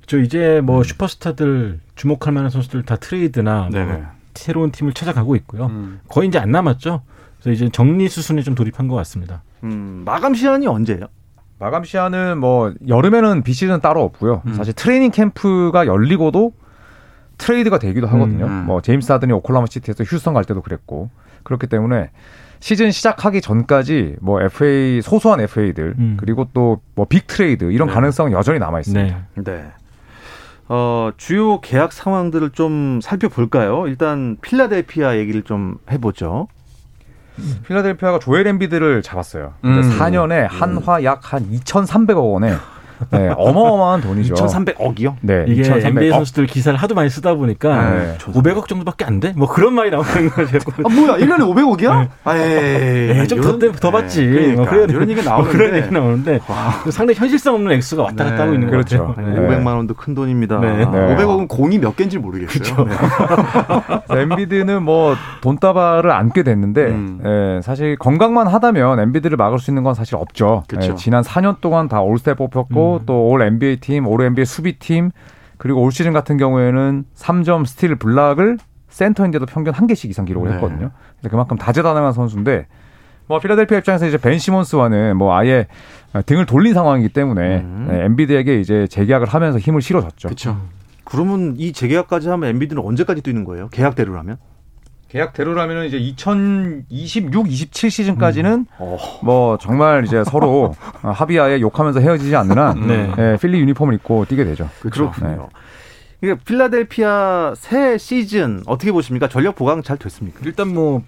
저 0.06 0.18
이제 0.20 0.62
뭐 0.64 0.84
슈퍼스타들 0.84 1.82
주목할 1.96 2.32
만한 2.32 2.50
선수들 2.50 2.84
다 2.84 2.96
트레이드나 2.96 3.68
뭐. 3.74 4.06
새로운 4.36 4.72
팀을 4.72 4.94
찾아가고 4.94 5.36
있고요. 5.36 5.66
음. 5.66 6.00
거의 6.08 6.30
이제 6.30 6.40
안 6.40 6.52
남았죠. 6.52 7.02
그래서 7.42 7.52
이제 7.52 7.70
정리 7.70 8.08
수순에 8.08 8.42
좀 8.42 8.56
돌입한 8.56 8.88
것 8.88 8.96
같습니다. 8.96 9.44
음, 9.64 10.04
마감 10.06 10.34
시한이 10.34 10.66
언제예요? 10.66 11.08
마감 11.60 11.84
시한은 11.84 12.38
뭐 12.38 12.74
여름에는 12.88 13.44
비시즌 13.44 13.82
따로 13.82 14.02
없고요. 14.04 14.44
음. 14.46 14.54
사실 14.54 14.72
트레이닝 14.72 15.12
캠프가 15.12 15.88
열리고도 15.88 16.54
트레이드가 17.38 17.80
되기도 17.80 18.08
하거든요. 18.08 18.46
음. 18.46 18.66
뭐 18.66 18.82
제임스 18.82 19.12
하든이 19.12 19.32
오클라호마 19.34 19.66
시티에서 19.70 20.04
휴스턴 20.04 20.34
갈 20.34 20.44
때도 20.44 20.62
그랬고 20.62 21.10
그렇기 21.44 21.68
때문에 21.68 22.10
시즌 22.60 22.90
시작하기 22.92 23.42
전까지 23.42 24.16
뭐 24.22 24.42
FA 24.42 25.02
소소한 25.02 25.40
FA들 25.42 25.94
음. 26.00 26.18
그리고 26.20 26.48
또 26.54 26.80
뭐 26.96 27.06
빅 27.08 27.28
트레이드 27.28 27.72
이런 27.72 27.88
네. 27.90 27.94
가능성은 27.94 28.32
여전히 28.32 28.58
남아 28.60 28.80
있습니다. 28.80 29.18
네. 29.36 29.44
네. 29.44 29.66
어, 30.70 31.12
주요 31.18 31.62
계약 31.62 31.94
상황들을 31.94 32.50
좀 32.50 33.00
살펴볼까요? 33.02 33.88
일단 33.88 34.38
필라델피아 34.42 35.18
얘기를 35.18 35.44
좀 35.44 35.78
해보죠. 35.92 36.48
필라델피아가 37.68 38.18
조엘 38.20 38.48
엠비드를 38.48 39.02
잡았어요. 39.04 39.54
음. 39.64 39.82
4년에 39.82 40.48
한화 40.50 41.04
약 41.04 41.32
한 41.34 41.50
2,300억 41.52 42.34
원에 42.34 42.56
네, 43.12 43.30
어마어마한 43.38 44.02
돈이죠. 44.02 44.34
2,300억이요? 44.36 45.16
네, 45.22 45.46
이게 45.48 45.62
2,300억. 45.64 45.86
NBA 45.88 46.10
선수들 46.12 46.46
기사를 46.48 46.78
하도 46.78 46.96
많이 46.96 47.10
쓰다 47.10 47.34
보니까 47.36 47.90
네. 47.92 48.18
500억 48.20 48.68
정도밖에 48.68 49.06
안 49.06 49.20
돼? 49.20 49.34
뭐 49.36 49.48
그런 49.48 49.74
말이 49.74 49.90
나오는 49.90 50.30
거죠. 50.30 50.58
아 50.84 50.90
뭐야 50.90 51.18
1년에 51.18 51.40
500억이야? 51.40 52.08
아, 52.24 52.36
에이, 52.36 53.10
예, 53.20 53.28
좀더 53.28 53.58
이런- 53.58 53.72
더 53.74 53.92
받지. 53.92 54.26
네, 54.26 54.32
그러니까. 54.32 54.62
뭐 54.62 54.66
그래야 54.70 54.86
이런 54.86 55.10
얘기 55.10 55.22
뭐 55.22 55.32
나오는데 55.32 55.58
그런 55.58 55.76
얘기 55.76 55.92
나오는데 55.94 56.40
상당히 56.92 57.18
현실성 57.20 57.56
없는 57.56 57.72
액수가 57.74 58.04
왔다 58.04 58.24
갔다 58.24 58.36
네, 58.38 58.42
하고 58.44 58.54
있는 58.54 58.70
그렇죠. 58.70 58.98
것 59.08 59.16
같아요. 59.16 59.34
네. 59.34 59.48
500만 59.58 59.68
원도 59.76 59.94
큰 59.94 60.14
돈입니다. 60.14 60.60
네. 60.60 60.68
아, 60.84 60.92
네. 60.92 61.16
500억은 61.16 61.48
공이 61.48 61.80
몇 61.80 61.96
개인지 61.96 62.18
모르겠어요. 62.18 62.86
네. 62.86 62.96
엠비드는 64.22 64.84
뭐 64.84 65.16
돈다발을 65.42 66.12
안게 66.12 66.44
됐는데 66.44 66.86
음. 66.88 67.20
예, 67.26 67.62
사실 67.62 67.96
건강만 67.98 68.48
하다면 68.48 69.00
엠비드를 69.00 69.38
막을 69.38 69.60
수 69.60 69.72
있는 69.72 69.84
건 69.84 69.94
사실 69.94 70.16
없죠. 70.16 70.64
그쵸. 70.68 70.92
예, 70.92 70.96
지난 70.96 71.24
4년 71.24 71.62
동안 71.62 71.88
다 71.88 72.02
올스타 72.02 72.38
뽑혔고 72.38 72.87
음. 72.87 72.87
또 73.06 73.24
All 73.24 73.42
NBA 73.42 73.78
팀, 73.78 74.08
All 74.08 74.22
NBA 74.22 74.46
수비팀 74.46 75.12
그리고 75.58 75.82
올 75.82 75.92
시즌 75.92 76.14
같은 76.14 76.38
경우에는 76.38 77.06
3점 77.16 77.66
스틸 77.66 77.96
블락을 77.96 78.58
센터인데도 78.90 79.46
평균 79.46 79.74
한 79.74 79.88
개씩 79.88 80.10
이상 80.10 80.26
기록을 80.26 80.50
네. 80.50 80.56
했거든요. 80.56 80.92
그래서 81.20 81.30
그만큼 81.30 81.58
다재다능한 81.58 82.14
선수인데 82.14 82.68
뭐 83.28 83.40
필라델피아 83.40 83.80
입장에서 83.80 84.08
이제 84.08 84.18
벤 84.18 84.40
시몬스와는 84.40 85.18
뭐 85.18 85.36
아예 85.36 85.68
등을 86.26 86.46
돌린 86.46 86.74
상황이기 86.74 87.10
때문에 87.10 87.58
음. 87.60 87.88
네, 87.90 88.06
엠비드에게 88.06 88.60
이제 88.60 88.88
재계약을 88.88 89.28
하면서 89.28 89.60
힘을 89.60 89.82
실어줬죠. 89.82 90.30
그렇죠. 90.30 90.58
그러면 91.04 91.56
이 91.58 91.74
재계약까지 91.74 92.30
하면 92.30 92.50
엔비디는 92.50 92.82
언제까지 92.82 93.22
뛰는 93.22 93.44
거예요? 93.44 93.70
계약대로 93.70 94.14
라면? 94.14 94.38
계약대로라면 95.10 95.86
이제 95.86 95.98
2026, 95.98 97.50
27 97.50 97.90
시즌까지는 97.92 98.66
어. 98.78 98.98
뭐 99.24 99.58
정말 99.58 100.06
이제 100.06 100.24
서로 100.26 100.76
합의하에 101.02 101.62
욕하면서 101.62 102.00
헤어지지 102.00 102.36
않는 102.36 102.58
한 102.58 102.88
네. 102.88 103.12
예, 103.18 103.38
필리 103.42 103.60
유니폼을 103.60 103.94
입고 103.96 104.26
뛰게 104.26 104.44
되죠. 104.44 104.70
그렇죠. 104.82 105.12
그렇군요. 105.12 105.50
이게 106.22 106.36
필라델피아 106.36 107.54
새 107.56 107.98
시즌 107.98 108.64
어떻게 108.66 108.92
보십니까? 108.92 109.30
전력 109.30 109.56
보강 109.56 109.84
잘 109.84 109.98
됐습니까? 109.98 110.40
일단 110.44 110.74
뭐 110.74 111.04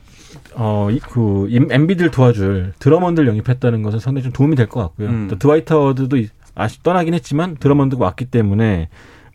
어, 0.54 0.90
이, 0.92 1.00
그, 1.00 1.48
임- 1.50 1.72
엠비드를 1.72 2.12
도와줄 2.12 2.74
드러먼들 2.78 3.28
영입했다는 3.28 3.82
것은 3.82 3.98
상당히 4.00 4.24
좀 4.24 4.32
도움이 4.32 4.56
될 4.56 4.68
것 4.68 4.80
같고요. 4.82 5.08
음. 5.10 5.28
또 5.30 5.38
드와이트 5.40 5.74
하워드도 5.74 6.18
이- 6.18 6.30
아쉽 6.56 6.84
떠나긴 6.84 7.14
했지만 7.16 7.58
드러먼드가 7.58 8.06
왔기 8.06 8.26
때문에 8.26 8.90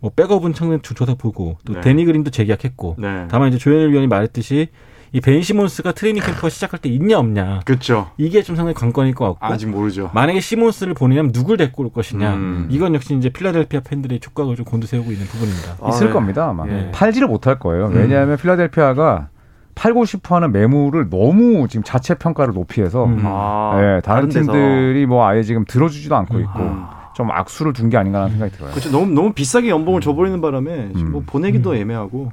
뭐 0.04 0.12
백업은 0.14 0.52
청년 0.52 0.82
조사 0.82 1.14
보고 1.14 1.56
또 1.64 1.72
네. 1.72 1.80
데니 1.80 2.04
그린도 2.04 2.30
재계약했고 2.30 2.96
네. 2.98 3.26
다만 3.30 3.48
이제 3.48 3.56
조현일 3.56 3.90
위원이 3.90 4.06
말했듯이 4.06 4.68
이벤 5.12 5.40
시몬스가 5.40 5.92
트레이닝 5.92 6.22
캠프가 6.22 6.50
시작할 6.50 6.78
때 6.78 6.90
있냐 6.90 7.18
없냐 7.18 7.60
그렇죠. 7.64 8.10
이게 8.18 8.42
좀 8.42 8.54
상당히 8.54 8.74
관건일 8.74 9.14
것 9.14 9.24
같고 9.24 9.46
아직 9.46 9.70
모르죠. 9.70 10.10
만약에 10.12 10.40
시몬스를 10.40 10.92
보내냐면 10.92 11.32
누굴 11.32 11.56
데리고 11.56 11.84
올 11.84 11.90
것이냐 11.90 12.34
음. 12.34 12.68
이건 12.70 12.94
역시 12.94 13.16
이제 13.16 13.30
필라델피아 13.30 13.80
팬들의 13.80 14.20
촉각을 14.20 14.56
좀 14.56 14.66
곤두세우고 14.66 15.10
있는 15.10 15.24
부분입니다. 15.24 15.88
있을 15.88 16.10
아, 16.10 16.12
겁니다 16.12 16.50
아마 16.50 16.68
예. 16.68 16.90
팔지를 16.92 17.26
못할 17.26 17.58
거예요. 17.58 17.86
왜냐하면 17.86 18.36
필라델피아가 18.36 19.28
팔고 19.74 20.04
싶어하는 20.04 20.52
매물을 20.52 21.08
너무 21.08 21.66
지금 21.68 21.82
자체 21.82 22.14
평가를 22.14 22.52
높이 22.52 22.82
해서 22.82 23.06
음. 23.06 23.22
아, 23.24 23.78
예, 23.80 24.02
다른 24.02 24.28
데서. 24.28 24.52
팀들이 24.52 25.06
뭐 25.06 25.26
아예 25.26 25.42
지금 25.42 25.64
들어주지도 25.66 26.14
않고 26.14 26.40
있고 26.40 26.58
음. 26.60 26.84
좀 27.14 27.30
악수를 27.30 27.72
둔게 27.72 27.96
아닌가라는 27.96 28.32
생각이 28.32 28.52
들어요. 28.56 28.70
그렇죠. 28.72 28.90
너무 28.90 29.06
너무 29.12 29.32
비싸게 29.32 29.68
연봉을 29.68 30.00
줘버리는 30.00 30.40
바람에 30.40 30.88
지금 30.96 31.12
뭐 31.12 31.20
음. 31.20 31.26
보내기도 31.26 31.74
애매하고 31.74 32.32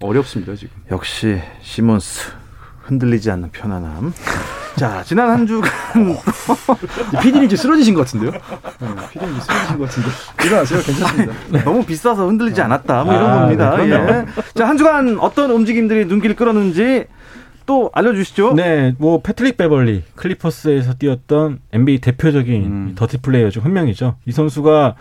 어렵습니다 0.00 0.54
지금. 0.56 0.74
역시 0.90 1.40
시몬스 1.60 2.30
흔들리지 2.82 3.30
않는 3.30 3.50
편안함. 3.52 4.12
자, 4.74 5.02
지난 5.04 5.28
한 5.30 5.46
주간 5.46 5.70
피디님 7.22 7.44
이제 7.44 7.56
쓰러지신 7.56 7.94
것 7.94 8.06
같은데요? 8.06 8.30
네, 8.32 8.88
피디님 9.12 9.36
이제 9.36 9.40
쓰러지신 9.44 9.78
것 9.78 9.84
같은데. 9.84 10.08
일어나세요. 10.44 10.80
괜찮습니다. 10.82 11.64
너무 11.64 11.84
비싸서 11.84 12.26
흔들리지 12.26 12.60
않았다. 12.62 13.04
뭐 13.04 13.14
이런 13.14 13.30
아, 13.30 13.40
겁니다. 13.42 13.76
네. 13.76 13.90
예. 13.90 14.26
자, 14.54 14.66
한 14.66 14.76
주간 14.78 15.18
어떤 15.20 15.50
움직임들이 15.50 16.06
눈길을 16.06 16.34
끌었는지 16.34 17.04
또 17.66 17.90
알려주시죠. 17.94 18.54
네, 18.54 18.94
뭐 18.98 19.20
패트릭 19.22 19.56
베벌리 19.56 20.02
클리퍼스에서 20.14 20.94
뛰었던 20.94 21.60
NBA 21.72 21.98
대표적인 22.00 22.64
음. 22.64 22.92
더티 22.96 23.18
플레이어 23.18 23.50
중 23.50 23.64
한 23.64 23.72
명이죠. 23.72 24.16
이 24.26 24.32
선수가 24.32 24.94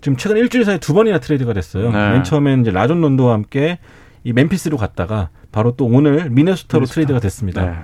지금 0.00 0.16
최근 0.16 0.36
일주일 0.36 0.64
사이에 0.64 0.78
두 0.78 0.94
번이나 0.94 1.18
트레이드가 1.18 1.52
됐어요. 1.52 1.90
네. 1.90 2.10
맨 2.12 2.24
처음엔 2.24 2.62
이제 2.62 2.70
라존 2.70 3.00
론도와 3.00 3.32
함께 3.34 3.78
이 4.24 4.32
멤피스로 4.32 4.76
갔다가 4.76 5.28
바로 5.52 5.72
또 5.76 5.86
오늘 5.86 6.30
미네소타로 6.30 6.80
미네소타. 6.80 6.94
트레이드가 6.94 7.20
됐습니다. 7.20 7.64
네. 7.64 7.76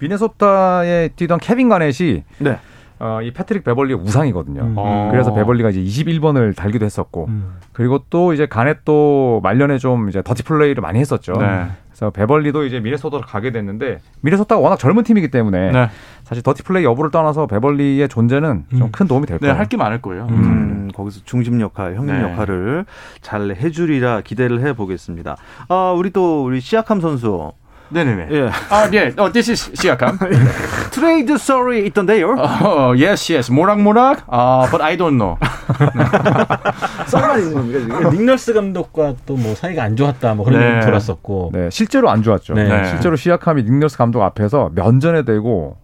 미네소타에 0.00 1.08
뛰던 1.16 1.38
케빈 1.40 1.68
가넷이 1.68 2.22
네. 2.38 2.58
어, 3.00 3.20
이 3.22 3.32
패트릭 3.32 3.64
베벌리의 3.64 3.98
우상이거든요. 4.00 4.60
음. 4.62 4.74
어. 4.76 5.08
그래서 5.10 5.32
베벌리가 5.34 5.70
이제 5.70 5.80
21번을 5.80 6.54
달기도 6.56 6.84
했었고 6.84 7.26
음. 7.28 7.52
그리고 7.72 8.04
또 8.10 8.32
이제 8.32 8.46
가넷도 8.46 9.40
말년에 9.42 9.78
좀 9.78 10.08
이제 10.08 10.20
더티 10.22 10.42
플레이를 10.42 10.80
많이 10.80 10.98
했었죠. 10.98 11.32
네. 11.34 11.66
그래서 11.98 12.10
베벌리도 12.12 12.64
이제 12.64 12.78
미네소타로 12.78 13.24
가게 13.24 13.50
됐는데 13.50 13.98
미네소타가 14.20 14.60
워낙 14.60 14.76
젊은 14.76 15.02
팀이기 15.02 15.32
때문에 15.32 15.72
네. 15.72 15.90
사실 16.22 16.44
더티 16.44 16.62
플레이 16.62 16.84
여부를 16.84 17.10
떠나서 17.10 17.48
베벌리의 17.48 18.08
존재는 18.08 18.66
좀 18.70 18.82
음. 18.82 18.92
큰 18.92 19.08
도움이 19.08 19.26
될 19.26 19.38
네, 19.38 19.48
거예요. 19.48 19.58
할게 19.58 19.76
많을 19.76 20.00
거예요. 20.00 20.28
음, 20.30 20.90
거기서 20.94 21.22
중심 21.24 21.60
역할, 21.60 21.96
형님 21.96 22.14
네. 22.14 22.22
역할을 22.22 22.86
잘 23.20 23.50
해주리라 23.50 24.20
기대를 24.20 24.60
해보겠습니다. 24.60 25.36
아, 25.68 25.92
우리 25.96 26.10
또 26.10 26.44
우리 26.44 26.60
시아캄 26.60 27.00
선수. 27.00 27.52
네네네. 27.90 28.28
예. 28.30 28.50
아, 28.70 28.88
네. 28.90 29.12
어, 29.16 29.32
this 29.32 29.50
is 29.50 29.70
시약함. 29.74 30.18
트레이드 30.90 31.38
썰이 31.38 31.86
있던데요. 31.86 32.32
어, 32.38 32.88
yes, 32.90 33.32
yes. 33.32 33.50
모락모락. 33.50 34.24
아, 34.28 34.66
but 34.70 34.82
I 34.82 34.96
don't 34.96 35.16
know. 35.18 35.36
썰만 37.06 37.38
있는 37.40 37.54
겁니까 37.54 37.78
지금? 37.98 38.10
닉널스 38.10 38.52
감독과 38.52 39.14
또 39.26 39.38
뭐 39.38 39.54
사이가 39.54 39.84
안 39.84 39.94
좋았다 39.94 40.34
뭐 40.34 40.44
그런 40.44 40.58
네. 40.60 40.74
얘기 40.76 40.84
돌았었고 40.86 41.50
네, 41.54 41.70
실제로 41.70 42.10
안 42.10 42.22
좋았죠. 42.24 42.54
네. 42.54 42.64
네. 42.68 42.88
실제로 42.88 43.14
시약함이 43.14 43.62
닉너스 43.62 43.96
감독 43.96 44.22
앞에서 44.22 44.70
면전에 44.74 45.22
대고 45.22 45.76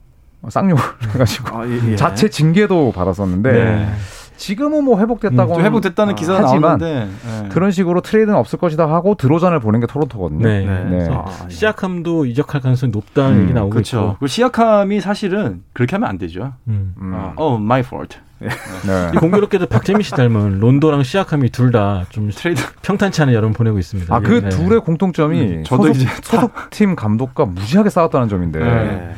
쌍욕을 0.48 0.82
해가지고 1.14 1.56
아, 1.56 1.66
예, 1.68 1.92
예. 1.92 1.96
자체 1.96 2.28
징계도 2.28 2.92
받았었는데 2.96 3.52
네. 3.52 3.88
지금은 4.36 4.84
뭐 4.84 4.98
회복됐다고 4.98 5.54
좀 5.54 5.64
회복됐다는 5.64 6.12
아, 6.12 6.16
기사가 6.16 6.40
하지만 6.44 6.78
나오는데. 6.78 7.08
네. 7.26 7.48
그런 7.50 7.70
식으로 7.70 8.00
트레이드는 8.00 8.36
없을 8.38 8.58
것이다 8.58 8.88
하고 8.88 9.14
드로잔을 9.14 9.60
보낸 9.60 9.80
게 9.80 9.86
토론토거든요. 9.86 10.46
네. 10.46 10.64
네. 10.64 10.84
네. 10.84 11.08
아, 11.10 11.24
예. 11.46 11.50
시아캄도 11.50 12.26
이적할 12.26 12.60
가능성이 12.60 12.90
높다는 12.90 13.36
음, 13.38 13.42
얘기 13.44 13.52
나오고 13.54 13.70
그렇죠. 13.70 13.98
있고. 14.00 14.16
그 14.20 14.26
시아캄이 14.26 15.00
사실은 15.00 15.62
그렇게 15.72 15.96
하면 15.96 16.08
안 16.08 16.18
되죠. 16.18 16.52
음. 16.68 16.94
음. 17.00 17.12
어, 17.14 17.32
oh, 17.36 17.62
my 17.62 17.80
fault. 17.80 18.18
네. 18.44 19.10
이 19.14 19.16
공교롭게도 19.16 19.66
박재민 19.66 20.02
씨 20.02 20.10
닮은 20.10 20.58
론도랑 20.60 21.02
시아캄이 21.02 21.48
둘 21.50 21.70
다 21.70 22.04
좀 22.10 22.28
트레이드. 22.30 22.60
평탄치 22.82 23.22
않은 23.22 23.32
여름 23.32 23.52
보내고 23.52 23.78
있습니다. 23.78 24.14
아, 24.14 24.20
그 24.20 24.42
네. 24.42 24.48
둘의 24.50 24.80
공통점이 24.80 25.40
음, 25.40 25.64
저도 25.64 25.84
소속, 25.84 25.96
이제 25.96 26.08
소속팀 26.22 26.96
감독과 26.96 27.46
무지하게 27.46 27.88
싸웠다는 27.90 28.28
점인데. 28.28 29.14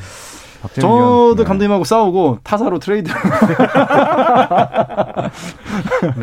네. 0.75 0.80
저도 0.80 1.37
네. 1.37 1.44
감독님하고 1.44 1.85
싸우고 1.85 2.38
타사로 2.42 2.78
트레이드. 2.78 3.11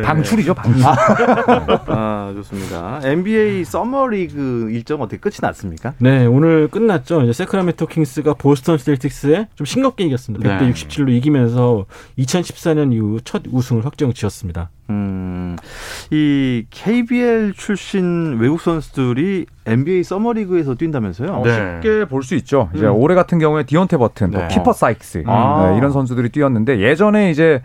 방출이죠, 0.03 0.53
방출. 0.53 0.83
아, 0.85 2.31
좋습니다. 2.35 3.01
NBA 3.03 3.65
서머리그 3.65 4.69
일정 4.71 5.01
어떻게 5.01 5.17
끝이 5.17 5.35
났습니까? 5.41 5.93
네, 5.99 6.25
오늘 6.25 6.67
끝났죠. 6.67 7.21
이제 7.23 7.33
새크라멘토 7.33 7.87
킹스가 7.87 8.33
보스턴 8.35 8.77
셀틱스에 8.77 9.47
좀 9.55 9.65
싱겁게 9.65 10.05
이겼습니다. 10.05 10.57
네. 10.57 10.65
100대 10.65 10.73
67로 10.73 11.09
이기면서 11.09 11.85
2014년 12.17 12.93
이후 12.93 13.19
첫 13.23 13.43
우승을 13.51 13.85
확정 13.85 14.13
지었습니다. 14.13 14.69
음, 14.89 15.55
이 16.11 16.65
KBL 16.69 17.53
출신 17.55 18.37
외국 18.39 18.59
선수들이 18.61 19.45
NBA 19.65 20.03
서머리그에서 20.03 20.75
뛴다면서요? 20.75 21.29
어, 21.31 21.43
네. 21.43 21.79
쉽게 21.81 22.05
볼 22.05 22.23
수 22.23 22.35
있죠. 22.35 22.69
이제 22.75 22.85
음. 22.85 22.95
올해 22.95 23.15
같은 23.15 23.39
경우에 23.39 23.63
디온테 23.63 23.97
버튼, 23.97 24.31
또 24.31 24.39
네. 24.39 24.47
키퍼 24.49 24.73
사이크스 24.73 25.23
아. 25.25 25.69
네, 25.71 25.77
이런 25.77 25.91
선수들이 25.91 26.29
뛰었는데 26.29 26.79
예전에 26.79 27.31
이제 27.31 27.61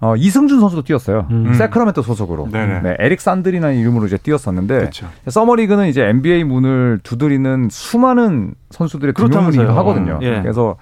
어, 0.00 0.16
이승준 0.16 0.60
선수도 0.60 0.82
뛰었어요. 0.82 1.26
음. 1.30 1.54
새크라멘토 1.54 2.02
소속으로. 2.02 2.48
네네. 2.50 2.80
네, 2.82 2.96
에릭 2.98 3.20
산드리라는 3.20 3.76
이름으로 3.76 4.06
이제 4.06 4.16
뛰었었는데 4.18 4.78
그렇죠. 4.78 5.08
서머리그는 5.28 5.88
이제 5.88 6.02
NBA 6.04 6.44
문을 6.44 7.00
두드리는 7.02 7.68
수많은 7.70 8.54
선수들의 8.70 9.14
그렇다면서요. 9.14 9.52
등용문이기도 9.52 9.78
하거든요. 9.80 10.18
예. 10.22 10.40
그래서 10.42 10.76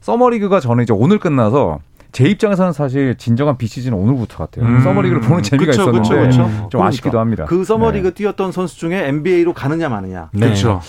서머리그가 0.00 0.60
저는 0.60 0.84
이제 0.84 0.92
오늘 0.96 1.18
끝나서 1.18 1.80
제 2.12 2.24
입장에서는 2.28 2.72
사실 2.72 3.16
진정한 3.16 3.56
비시즌은 3.56 3.96
오늘부터 3.96 4.38
같아요. 4.38 4.64
음. 4.66 4.80
서머리그를 4.80 5.20
보는 5.22 5.42
재미가 5.42 5.70
그쵸, 5.72 5.82
있었는데 5.82 6.08
그쵸, 6.08 6.20
그쵸. 6.22 6.30
좀 6.32 6.68
그러니까. 6.70 6.86
아쉽기도 6.88 7.20
합니다. 7.20 7.44
그 7.46 7.64
서머리그 7.64 8.08
네. 8.08 8.14
뛰었던 8.14 8.52
선수 8.52 8.78
중에 8.78 9.06
NBA로 9.08 9.52
가느냐 9.52 9.88
마느냐 9.88 10.28
네. 10.32 10.40
그렇죠. 10.46 10.80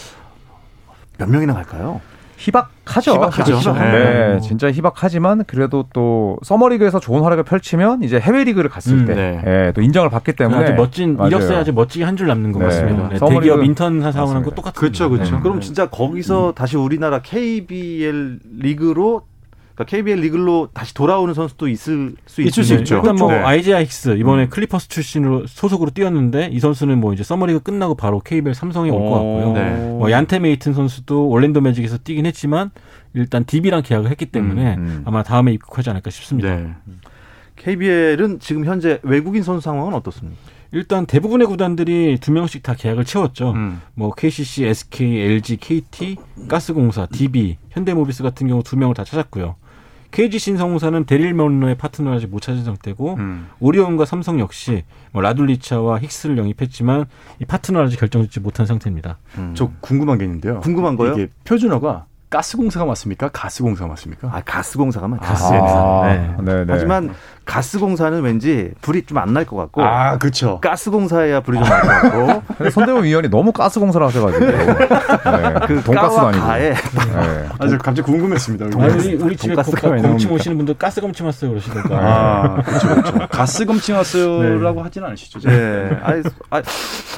몇 1.17 1.29
명이나 1.29 1.53
갈까요? 1.53 2.01
희박하죠. 2.37 3.13
희박하죠. 3.13 3.51
솔직히. 3.57 3.75
네. 3.79 4.33
네, 4.33 4.39
진짜 4.39 4.71
희박하지만 4.71 5.43
그래도 5.45 5.85
또 5.93 6.39
서머리그에서 6.41 6.99
좋은 6.99 7.21
활약을 7.21 7.43
펼치면 7.43 8.01
이제 8.01 8.19
해외 8.19 8.43
리그를 8.43 8.67
갔을 8.67 8.93
음, 8.93 9.05
때 9.05 9.13
네. 9.13 9.41
예, 9.45 9.71
또 9.75 9.81
인정을 9.83 10.09
받기 10.09 10.33
때문에 10.33 10.63
아주 10.63 10.73
멋진 10.73 11.17
맞아요. 11.17 11.27
이력서에 11.27 11.57
아주 11.57 11.71
멋지게 11.71 12.03
한 12.03 12.17
줄 12.17 12.25
남는 12.25 12.51
것 12.51 12.57
네. 12.59 12.65
같습니다. 12.65 13.09
네, 13.09 13.17
서머리그- 13.19 13.29
대기업 13.41 13.63
인턴 13.63 13.99
사원하고 14.01 14.25
맞습니다. 14.49 14.55
똑같습니다. 14.55 14.79
그쵸, 14.79 15.09
그쵸. 15.11 15.35
네. 15.35 15.41
그럼 15.43 15.61
진짜 15.61 15.85
거기서 15.87 16.53
다시 16.55 16.77
우리나라 16.77 17.21
KBL 17.21 18.39
리그로 18.57 19.21
그러니까 19.81 19.85
KBL 19.85 20.19
리그로 20.19 20.69
다시 20.73 20.93
돌아오는 20.93 21.33
선수도 21.33 21.67
있을 21.67 22.15
수 22.25 22.41
있을 22.41 22.63
수 22.63 22.73
있죠. 22.75 22.97
일단 22.97 23.15
뭐 23.15 23.31
네. 23.31 23.37
아이지아 23.39 23.81
힉스 23.83 24.19
이번에 24.19 24.47
클리퍼스 24.47 24.89
출신으로 24.89 25.47
소속으로 25.47 25.91
뛰었는데 25.91 26.49
이 26.51 26.59
선수는 26.59 26.99
뭐 26.99 27.13
이제 27.13 27.23
서머리그 27.23 27.61
끝나고 27.61 27.95
바로 27.95 28.19
KBL 28.19 28.53
삼성에 28.53 28.89
올 28.89 29.01
것 29.01 29.09
같고요. 29.11 29.53
네. 29.53 29.75
뭐 29.77 30.11
얀테 30.11 30.39
메이튼 30.39 30.73
선수도 30.73 31.27
올랜도 31.29 31.61
매직에서 31.61 31.97
뛰긴 31.97 32.25
했지만 32.25 32.71
일단 33.13 33.43
DB랑 33.45 33.81
계약을 33.83 34.09
했기 34.09 34.25
때문에 34.25 34.75
음, 34.75 34.79
음. 34.79 35.01
아마 35.05 35.23
다음에 35.23 35.51
입국하지 35.53 35.89
않을까 35.89 36.09
싶습니다. 36.11 36.55
네. 36.55 36.73
KBL은 37.57 38.39
지금 38.39 38.65
현재 38.65 38.99
외국인 39.03 39.43
선수 39.43 39.61
상황은 39.61 39.93
어떻습니까? 39.93 40.39
일단 40.73 41.05
대부분의 41.05 41.47
구단들이 41.47 42.17
두 42.21 42.31
명씩 42.31 42.63
다 42.63 42.73
계약을 42.73 43.03
채웠죠. 43.03 43.51
음. 43.51 43.81
뭐 43.93 44.13
KCC, 44.13 44.65
SK, 44.65 45.19
LG, 45.19 45.57
KT, 45.57 46.15
가스공사, 46.47 47.07
DB, 47.07 47.57
현대모비스 47.71 48.23
같은 48.23 48.47
경우 48.47 48.63
두 48.63 48.77
명을 48.77 48.95
다 48.95 49.03
찾았고요. 49.03 49.55
KG 50.11 50.39
신성공사는 50.39 51.05
데릴 51.05 51.33
먼로의 51.33 51.75
파트너를 51.75 52.17
아직 52.17 52.27
못 52.27 52.41
찾은 52.41 52.63
상태고 52.63 53.15
음. 53.15 53.47
오리온과 53.59 54.05
삼성 54.05 54.39
역시 54.39 54.83
뭐 55.11 55.21
라둘리차와 55.21 55.99
힉스를 55.99 56.37
영입했지만 56.37 57.05
이 57.39 57.45
파트너를 57.45 57.87
아직 57.87 57.99
결정짓지 57.99 58.39
못한 58.41 58.65
상태입니다. 58.65 59.17
저 59.53 59.71
궁금한 59.79 60.17
게 60.17 60.25
있는데요. 60.25 60.59
궁금한 60.59 60.95
거요? 60.95 61.13
이게 61.13 61.29
표준어가 61.45 62.05
가스공사가 62.31 62.85
맞습니까? 62.85 63.29
가스공사가 63.29 63.89
맞습니까? 63.89 64.29
아 64.33 64.41
가스공사가 64.41 65.07
맞 65.07 65.19
가스공사. 65.19 65.75
아, 65.75 66.07
네. 66.07 66.35
네, 66.41 66.65
네. 66.65 66.73
하지만 66.73 67.13
가스공사는 67.45 68.21
왠지 68.21 68.71
불이 68.81 69.03
좀 69.05 69.17
안 69.17 69.33
날 69.33 69.45
것 69.45 69.55
같고 69.57 69.81
아, 69.83 70.17
그렇죠. 70.17 70.59
가스공사야 70.61 71.41
불이 71.41 71.57
좀 71.57 71.67
날 71.67 71.81
것 71.81 71.87
같고 71.87 72.43
근데 72.57 72.69
손대문 72.69 73.03
위원이 73.03 73.29
너무 73.29 73.51
가스공사를 73.51 74.05
하셔가지고 74.07 74.45
네. 74.45 74.65
그 75.67 75.81
돈가스도 75.83 76.27
아니고. 76.27 76.45
가에 76.45 76.69
네. 76.73 77.47
아, 77.59 77.67
저 77.67 77.77
갑자기 77.77 78.01
궁금했습니다. 78.03 78.65
아니, 78.65 78.75
우리, 78.75 79.15
우리 79.15 79.35
집에 79.35 79.55
나옵니까? 79.55 80.33
오시는 80.33 80.57
분들 80.57 80.75
가스 80.75 81.01
검침 81.01 81.25
왔어요 81.25 81.51
그러시니까. 81.51 81.89
아, 81.91 82.61
그렇죠, 82.61 82.87
그렇죠. 82.87 83.27
가스 83.29 83.65
검침 83.65 83.95
왔어요라고 83.95 84.81
하진 84.83 85.03
않으시죠? 85.03 85.39
네. 85.39 85.89
아이, 86.03 86.21
아, 86.51 86.61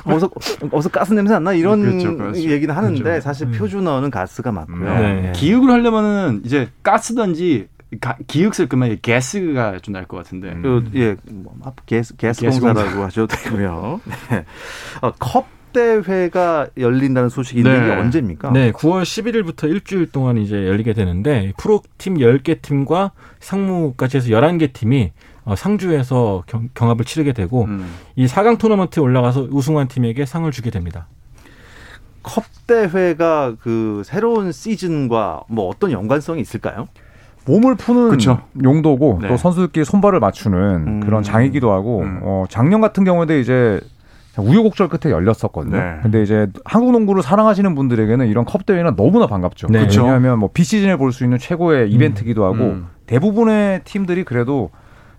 어서 0.06 0.30
어서 0.72 0.90
가스 0.90 1.14
냄새 1.14 1.34
안 1.36 1.44
나 1.44 1.52
이런 1.54 1.82
그렇죠, 1.82 2.16
그렇죠. 2.18 2.40
얘기는 2.40 2.74
하는데 2.74 3.02
그렇죠. 3.04 3.22
사실 3.22 3.52
표준어는 3.52 4.10
가스가 4.12 4.52
맞고요. 4.54 4.94
네. 5.00 5.32
기역을 5.36 5.70
하려면은 5.72 6.42
이제 6.46 6.70
가스든지 6.84 7.68
가, 8.00 8.18
기역 8.28 8.56
쓸 8.56 8.68
거면 8.68 8.98
가스가 9.02 9.80
좀 9.80 9.94
날 9.94 10.06
것 10.08 10.18
같은데. 10.18 10.54
그, 10.62 10.90
예, 10.96 11.16
뭐, 11.32 11.54
gas, 11.86 12.16
gas 12.16 12.42
gas 12.42 12.60
공사라고 12.60 13.04
하셔도 13.04 13.28
되고요. 13.36 14.02
네. 14.32 14.46
어, 15.02 15.12
컵 15.20 15.46
대회가 15.74 16.68
열린다는 16.78 17.30
소식이 17.30 17.62
있는데 17.62 17.80
네. 17.80 17.86
이게 17.88 17.96
언제입니까? 18.00 18.52
네, 18.52 18.72
9월 18.72 19.02
11일부터 19.02 19.68
일주일 19.68 20.12
동안 20.12 20.38
이제 20.38 20.68
열리게 20.68 20.94
되는데 20.94 21.52
프로팀 21.58 22.18
10개 22.20 22.62
팀과 22.62 23.12
상무까지 23.40 24.18
해서 24.18 24.28
11개 24.30 24.72
팀이 24.72 25.12
어, 25.46 25.56
상주에서 25.56 26.44
경, 26.46 26.70
합을 26.76 27.06
치르게 27.06 27.34
되고 27.34 27.64
음. 27.66 27.92
이 28.16 28.28
4강 28.28 28.60
토너먼트에 28.60 29.02
올라가서 29.02 29.48
우승한 29.52 29.88
팀에게 29.88 30.26
상을 30.28 30.50
주게 30.52 30.70
됩니다. 30.70 31.08
컵 32.22 32.46
대회가 32.68 33.56
그 33.60 34.04
새로운 34.06 34.52
시즌과 34.52 35.44
뭐 35.50 35.68
어떤 35.68 35.92
연관성이 35.92 36.40
있을까요? 36.42 36.88
몸을 37.46 37.76
푸는 37.76 38.10
그쵸. 38.10 38.40
용도고 38.64 39.20
네. 39.22 39.28
또 39.28 39.38
선수들끼리 39.38 39.86
손발을 39.86 40.20
맞추는 40.20 40.58
음. 40.88 41.00
그런 41.02 41.24
장이기도 41.24 41.72
하고 41.72 42.02
음. 42.02 42.20
어, 42.24 42.46
작년 42.50 42.80
같은 42.82 43.04
경우에도 43.04 43.38
이제 43.38 43.80
우여곡절 44.38 44.88
끝에 44.90 45.12
열렸었거든요. 45.14 45.78
네. 45.78 45.96
근데 46.02 46.24
이제 46.24 46.48
한국 46.66 46.92
농구를 46.94 47.22
사랑하시는 47.22 47.76
분들에게는 47.76 48.28
이런 48.28 48.46
컵 48.46 48.66
대회는 48.66 48.96
너무나 48.96 49.28
반갑죠. 49.28 49.68
네. 49.70 49.88
왜냐하면 49.96 50.40
뭐 50.40 50.50
비시즌에 50.52 50.96
볼 50.96 51.12
수 51.12 51.24
있는 51.24 51.38
최고의 51.38 51.92
이벤트기도 51.92 52.44
하고 52.46 52.56
음. 52.56 52.88
대부분의 53.06 53.82
팀들이 53.84 54.24
그래도 54.24 54.72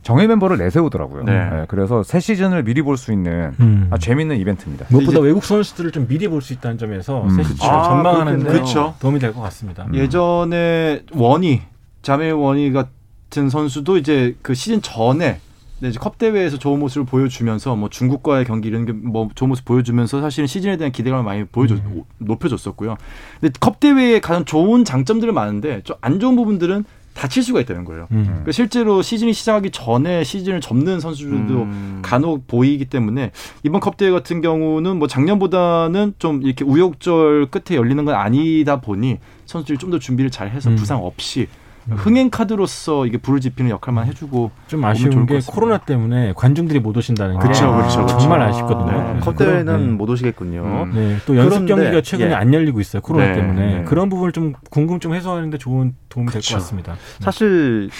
정예 0.02 0.26
멤버를 0.26 0.58
내세우더라고요. 0.58 1.22
네. 1.24 1.32
네, 1.50 1.64
그래서 1.68 2.02
새 2.02 2.18
시즌을 2.20 2.64
미리 2.64 2.82
볼 2.82 2.96
수 2.96 3.12
있는 3.12 3.52
음. 3.60 3.86
아주 3.90 4.06
재밌는 4.06 4.36
이벤트입니다. 4.38 4.86
무엇보다 4.90 5.20
외국 5.20 5.44
선수들을 5.44 5.92
좀 5.92 6.06
미리 6.08 6.26
볼 6.28 6.42
수 6.42 6.52
있다는 6.52 6.76
점에서 6.76 7.22
음. 7.22 7.30
새 7.30 7.42
시즌을 7.44 7.72
아, 7.72 7.82
전망하는 7.84 8.38
데. 8.42 8.62
도움이 8.98 9.18
될 9.20 9.32
것 9.32 9.40
같습니다. 9.42 9.84
음. 9.84 9.94
예전에 9.94 11.02
원희 11.14 11.62
자멜 12.04 12.30
원희 12.32 12.70
같은 12.72 13.48
선수도 13.50 13.96
이제 13.96 14.36
그 14.42 14.54
시즌 14.54 14.80
전에 14.82 15.40
네, 15.80 15.88
이제 15.88 15.98
컵 15.98 16.18
대회에서 16.18 16.56
좋은 16.56 16.78
모습을 16.78 17.04
보여주면서 17.04 17.74
뭐 17.74 17.88
중국과의 17.90 18.44
경기 18.44 18.68
이런 18.68 18.86
게 18.86 18.92
뭐 18.92 19.28
좋은 19.34 19.48
모습 19.48 19.64
보여주면서 19.64 20.20
사실은 20.20 20.46
시즌에 20.46 20.76
대한 20.76 20.92
기대감을 20.92 21.24
많이 21.24 21.44
보여줬 21.44 21.80
높여줬었고요. 22.18 22.96
근데 23.40 23.52
컵 23.58 23.80
대회에 23.80 24.20
가장 24.20 24.44
좋은 24.44 24.84
장점들은 24.84 25.34
많은데 25.34 25.82
좀 25.82 25.96
안 26.00 26.20
좋은 26.20 26.36
부분들은 26.36 26.84
다칠 27.14 27.42
수가 27.44 27.60
있다는 27.60 27.84
거예요. 27.84 28.08
음. 28.10 28.24
그러니까 28.24 28.50
실제로 28.52 29.00
시즌이 29.00 29.32
시작하기 29.32 29.70
전에 29.70 30.24
시즌을 30.24 30.60
접는 30.60 30.98
선수들도 31.00 31.54
음. 31.62 32.00
간혹 32.02 32.46
보이기 32.48 32.86
때문에 32.86 33.30
이번 33.62 33.80
컵 33.80 33.96
대회 33.96 34.10
같은 34.10 34.40
경우는 34.40 34.98
뭐 34.98 35.06
작년보다는 35.08 36.14
좀 36.18 36.42
이렇게 36.42 36.64
우욕절 36.64 37.46
끝에 37.50 37.76
열리는 37.78 38.04
건 38.04 38.14
아니다 38.14 38.80
보니 38.80 39.18
선수들이 39.46 39.78
좀 39.78 39.90
더 39.90 39.98
준비를 39.98 40.30
잘 40.30 40.50
해서 40.50 40.70
음. 40.70 40.76
부상 40.76 41.04
없이 41.04 41.46
흥행 41.90 42.30
카드로서 42.30 43.04
이게 43.06 43.18
불을 43.18 43.40
지피는 43.40 43.70
역할만 43.70 44.06
해주고 44.06 44.50
좀 44.68 44.84
아쉬운 44.84 45.26
게. 45.26 45.38
코로나 45.46 45.78
때문에 45.78 46.32
관중들이 46.34 46.80
못 46.80 46.96
오신다는 46.96 47.38
게 47.38 47.46
그쵸, 47.48 47.76
그쵸, 47.76 48.02
그쵸. 48.06 48.18
정말 48.18 48.40
아쉽거든요. 48.42 49.14
네. 49.14 49.20
컵 49.20 49.36
그런- 49.36 49.52
대회는 49.64 49.86
네. 49.88 49.92
못 49.92 50.08
오시겠군요. 50.08 50.62
음. 50.64 50.92
네, 50.94 51.16
또 51.26 51.36
연습 51.36 51.50
그런데, 51.66 51.74
경기가 51.74 52.00
최근에 52.00 52.30
예. 52.30 52.34
안 52.34 52.54
열리고 52.54 52.80
있어요. 52.80 53.02
코로나 53.02 53.26
네, 53.26 53.32
때문에 53.34 53.74
네. 53.80 53.84
그런 53.84 54.08
부분을 54.08 54.32
좀 54.32 54.54
궁금증 54.70 55.12
해소하는데 55.14 55.58
좋은 55.58 55.94
도움이 56.08 56.30
될 56.30 56.40
것. 56.40 56.54
같습니다. 56.54 56.96
사실 57.20 57.90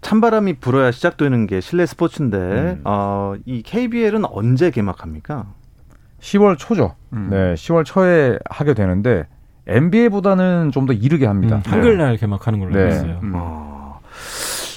찬바람이 0.00 0.54
불어야 0.60 0.90
시작되는 0.90 1.46
게 1.46 1.60
실내 1.60 1.86
스포츠인데 1.86 2.36
음. 2.38 2.80
어, 2.84 3.34
이 3.46 3.62
KBL은 3.62 4.24
언제 4.26 4.70
개막합니까? 4.70 5.46
10월 6.20 6.56
초죠. 6.58 6.94
음. 7.12 7.28
네, 7.30 7.54
10월 7.54 7.84
초에 7.84 8.38
하게 8.50 8.74
되는데 8.74 9.26
NBA보다는 9.68 10.70
좀 10.72 10.86
더 10.86 10.92
이르게 10.94 11.26
합니다. 11.26 11.56
음, 11.56 11.62
한글날 11.72 12.16
개막하는 12.16 12.58
걸로 12.60 12.72
네. 12.74 12.80
알고 12.84 12.94
있어요. 12.94 13.20
음. 13.22 13.32
어, 13.34 14.00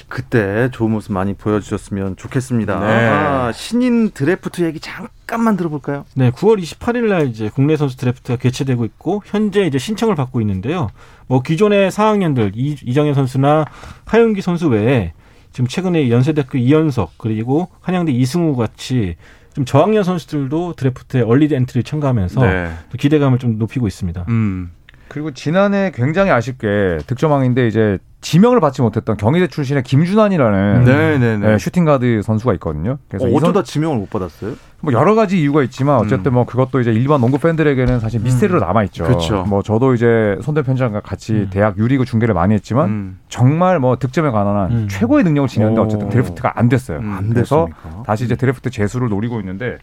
그때 0.10 0.70
좋은 0.74 0.92
모습 0.92 1.14
많이 1.14 1.34
보여주셨으면 1.34 2.18
좋겠습니다. 2.18 2.80
네. 2.80 3.08
아, 3.08 3.52
신인 3.54 4.12
드래프트 4.12 4.62
얘기 4.64 4.82
잠깐만 4.82 5.56
들어볼까요? 5.56 6.04
네, 6.16 6.32
9월 6.32 6.62
28일 6.62 7.08
날 7.08 7.28
이제 7.28 7.50
국내 7.54 7.78
선수 7.78 7.96
드래프트가 7.96 8.38
개최되고 8.38 8.84
있고 8.86 9.22
현재 9.26 9.62
이제 9.66 9.78
신청을 9.78 10.16
받고 10.16 10.42
있는데요. 10.42 10.90
뭐 11.28 11.42
기존의 11.42 11.92
4학년들 11.92 12.52
이, 12.56 12.76
이정현 12.84 13.14
선수나 13.14 13.64
하윤기 14.06 14.42
선수 14.42 14.68
외에 14.68 15.14
지금 15.54 15.68
최근에 15.68 16.10
연세대학교 16.10 16.58
이현석 16.58 17.14
그리고 17.18 17.70
한양대 17.80 18.12
이승우 18.12 18.58
같이 18.58 19.16
좀 19.54 19.64
저학년 19.66 20.04
선수들도 20.04 20.74
드래프트에 20.74 21.22
early 21.22 21.48
entry 21.54 21.84
참가하면서 21.84 22.42
네. 22.46 22.72
또 22.90 22.98
기대감을 22.98 23.38
좀 23.38 23.58
높이고 23.58 23.88
있습니다. 23.88 24.26
음. 24.30 24.72
그리고 25.12 25.32
지난해 25.32 25.92
굉장히 25.94 26.32
아쉽게 26.32 27.00
득점왕인데 27.06 27.68
이제 27.68 27.98
지명을 28.22 28.62
받지 28.62 28.82
못했던 28.82 29.18
경희대 29.18 29.48
출신의 29.48 29.84
김준환이라는 29.84 30.86
네네네. 30.86 31.38
네, 31.38 31.58
슈팅 31.58 31.84
가드 31.84 32.22
선수가 32.22 32.54
있거든요. 32.54 32.98
그래서 33.10 33.26
어, 33.26 33.28
이 33.28 33.32
선- 33.34 33.44
어쩌다 33.44 33.62
지명을 33.62 33.98
못 33.98 34.10
받았어요? 34.10 34.54
뭐 34.80 34.94
여러 34.94 35.14
가지 35.14 35.42
이유가 35.42 35.64
있지만 35.64 35.98
어쨌든 35.98 36.32
음. 36.32 36.36
뭐 36.36 36.46
그것도 36.46 36.80
이제 36.80 36.94
일반 36.94 37.20
농구 37.20 37.40
팬들에게는 37.40 38.00
사실 38.00 38.22
미스테리로 38.22 38.62
남아 38.62 38.84
있죠. 38.86 39.04
뭐 39.48 39.62
저도 39.62 39.96
이제 39.96 40.38
손대범 40.42 40.62
편장과 40.62 41.02
같이 41.02 41.34
음. 41.34 41.48
대학 41.52 41.78
U리그 41.78 42.06
중계를 42.06 42.34
많이 42.34 42.54
했지만 42.54 42.90
음. 42.90 43.20
정말 43.28 43.80
뭐 43.80 43.98
득점에 43.98 44.30
관한 44.30 44.56
한 44.56 44.72
음. 44.72 44.88
최고의 44.90 45.26
능력을 45.26 45.50
지녔는데 45.50 45.82
오. 45.82 45.84
어쨌든 45.84 46.08
드래프트가 46.08 46.54
안 46.56 46.70
됐어요. 46.70 47.00
음. 47.00 47.12
안 47.12 47.30
그래서 47.30 47.68
됐습니까? 47.70 48.04
다시 48.04 48.24
이제 48.24 48.36
드래프트 48.38 48.70
재수를 48.70 49.10
노리고 49.10 49.42
있는데 49.42 49.78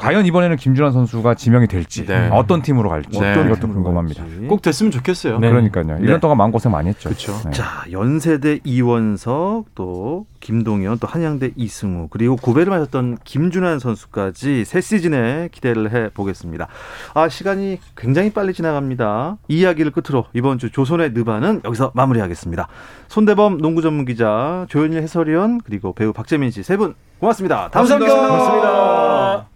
과연 0.00 0.26
이번에는 0.26 0.56
김준환 0.56 0.92
선수가 0.92 1.34
지명이 1.34 1.66
될지 1.68 2.06
네. 2.06 2.28
어떤 2.32 2.62
팀으로 2.62 2.88
갈지 2.88 3.18
네. 3.20 3.32
이것도 3.32 3.68
궁금합니다. 3.68 4.24
갈지. 4.24 4.46
꼭 4.46 4.62
됐으면 4.62 4.90
좋겠어요. 4.90 5.38
네. 5.38 5.50
그러니까요. 5.50 5.84
네. 5.84 5.94
1년 6.00 6.20
동안 6.20 6.36
마음 6.38 6.50
고생 6.50 6.72
많이 6.72 6.88
했죠. 6.88 7.10
네. 7.44 7.50
자, 7.52 7.84
연세대 7.90 8.60
이원석, 8.64 9.66
또 9.74 10.26
김동현, 10.40 10.98
또 10.98 11.06
한양대 11.06 11.52
이승우, 11.56 12.08
그리고 12.08 12.36
고배를 12.36 12.70
마셨던 12.70 13.18
김준환 13.24 13.78
선수까지 13.78 14.64
새 14.64 14.80
시즌에 14.80 15.48
기대를 15.52 15.92
해 15.92 16.08
보겠습니다. 16.10 16.68
아, 17.14 17.28
시간이 17.28 17.78
굉장히 17.96 18.30
빨리 18.32 18.54
지나갑니다. 18.54 19.36
이 19.48 19.60
이야기를 19.60 19.92
끝으로 19.92 20.24
이번 20.32 20.58
주 20.58 20.70
조선의 20.70 21.10
느바는 21.12 21.60
여기서 21.64 21.92
마무리하겠습니다. 21.94 22.68
손대범 23.08 23.58
농구 23.58 23.82
전문 23.82 24.06
기자, 24.06 24.64
조현일 24.70 25.02
해설위원, 25.02 25.60
그리고 25.62 25.92
배우 25.92 26.12
박재민 26.12 26.50
씨 26.50 26.60
세 26.62 26.76
분 26.78 26.94
고맙습니다. 27.18 27.68
감사합니다. 27.68 27.98
뵙겠습니다. 28.14 28.28
고맙습니다. 28.28 29.49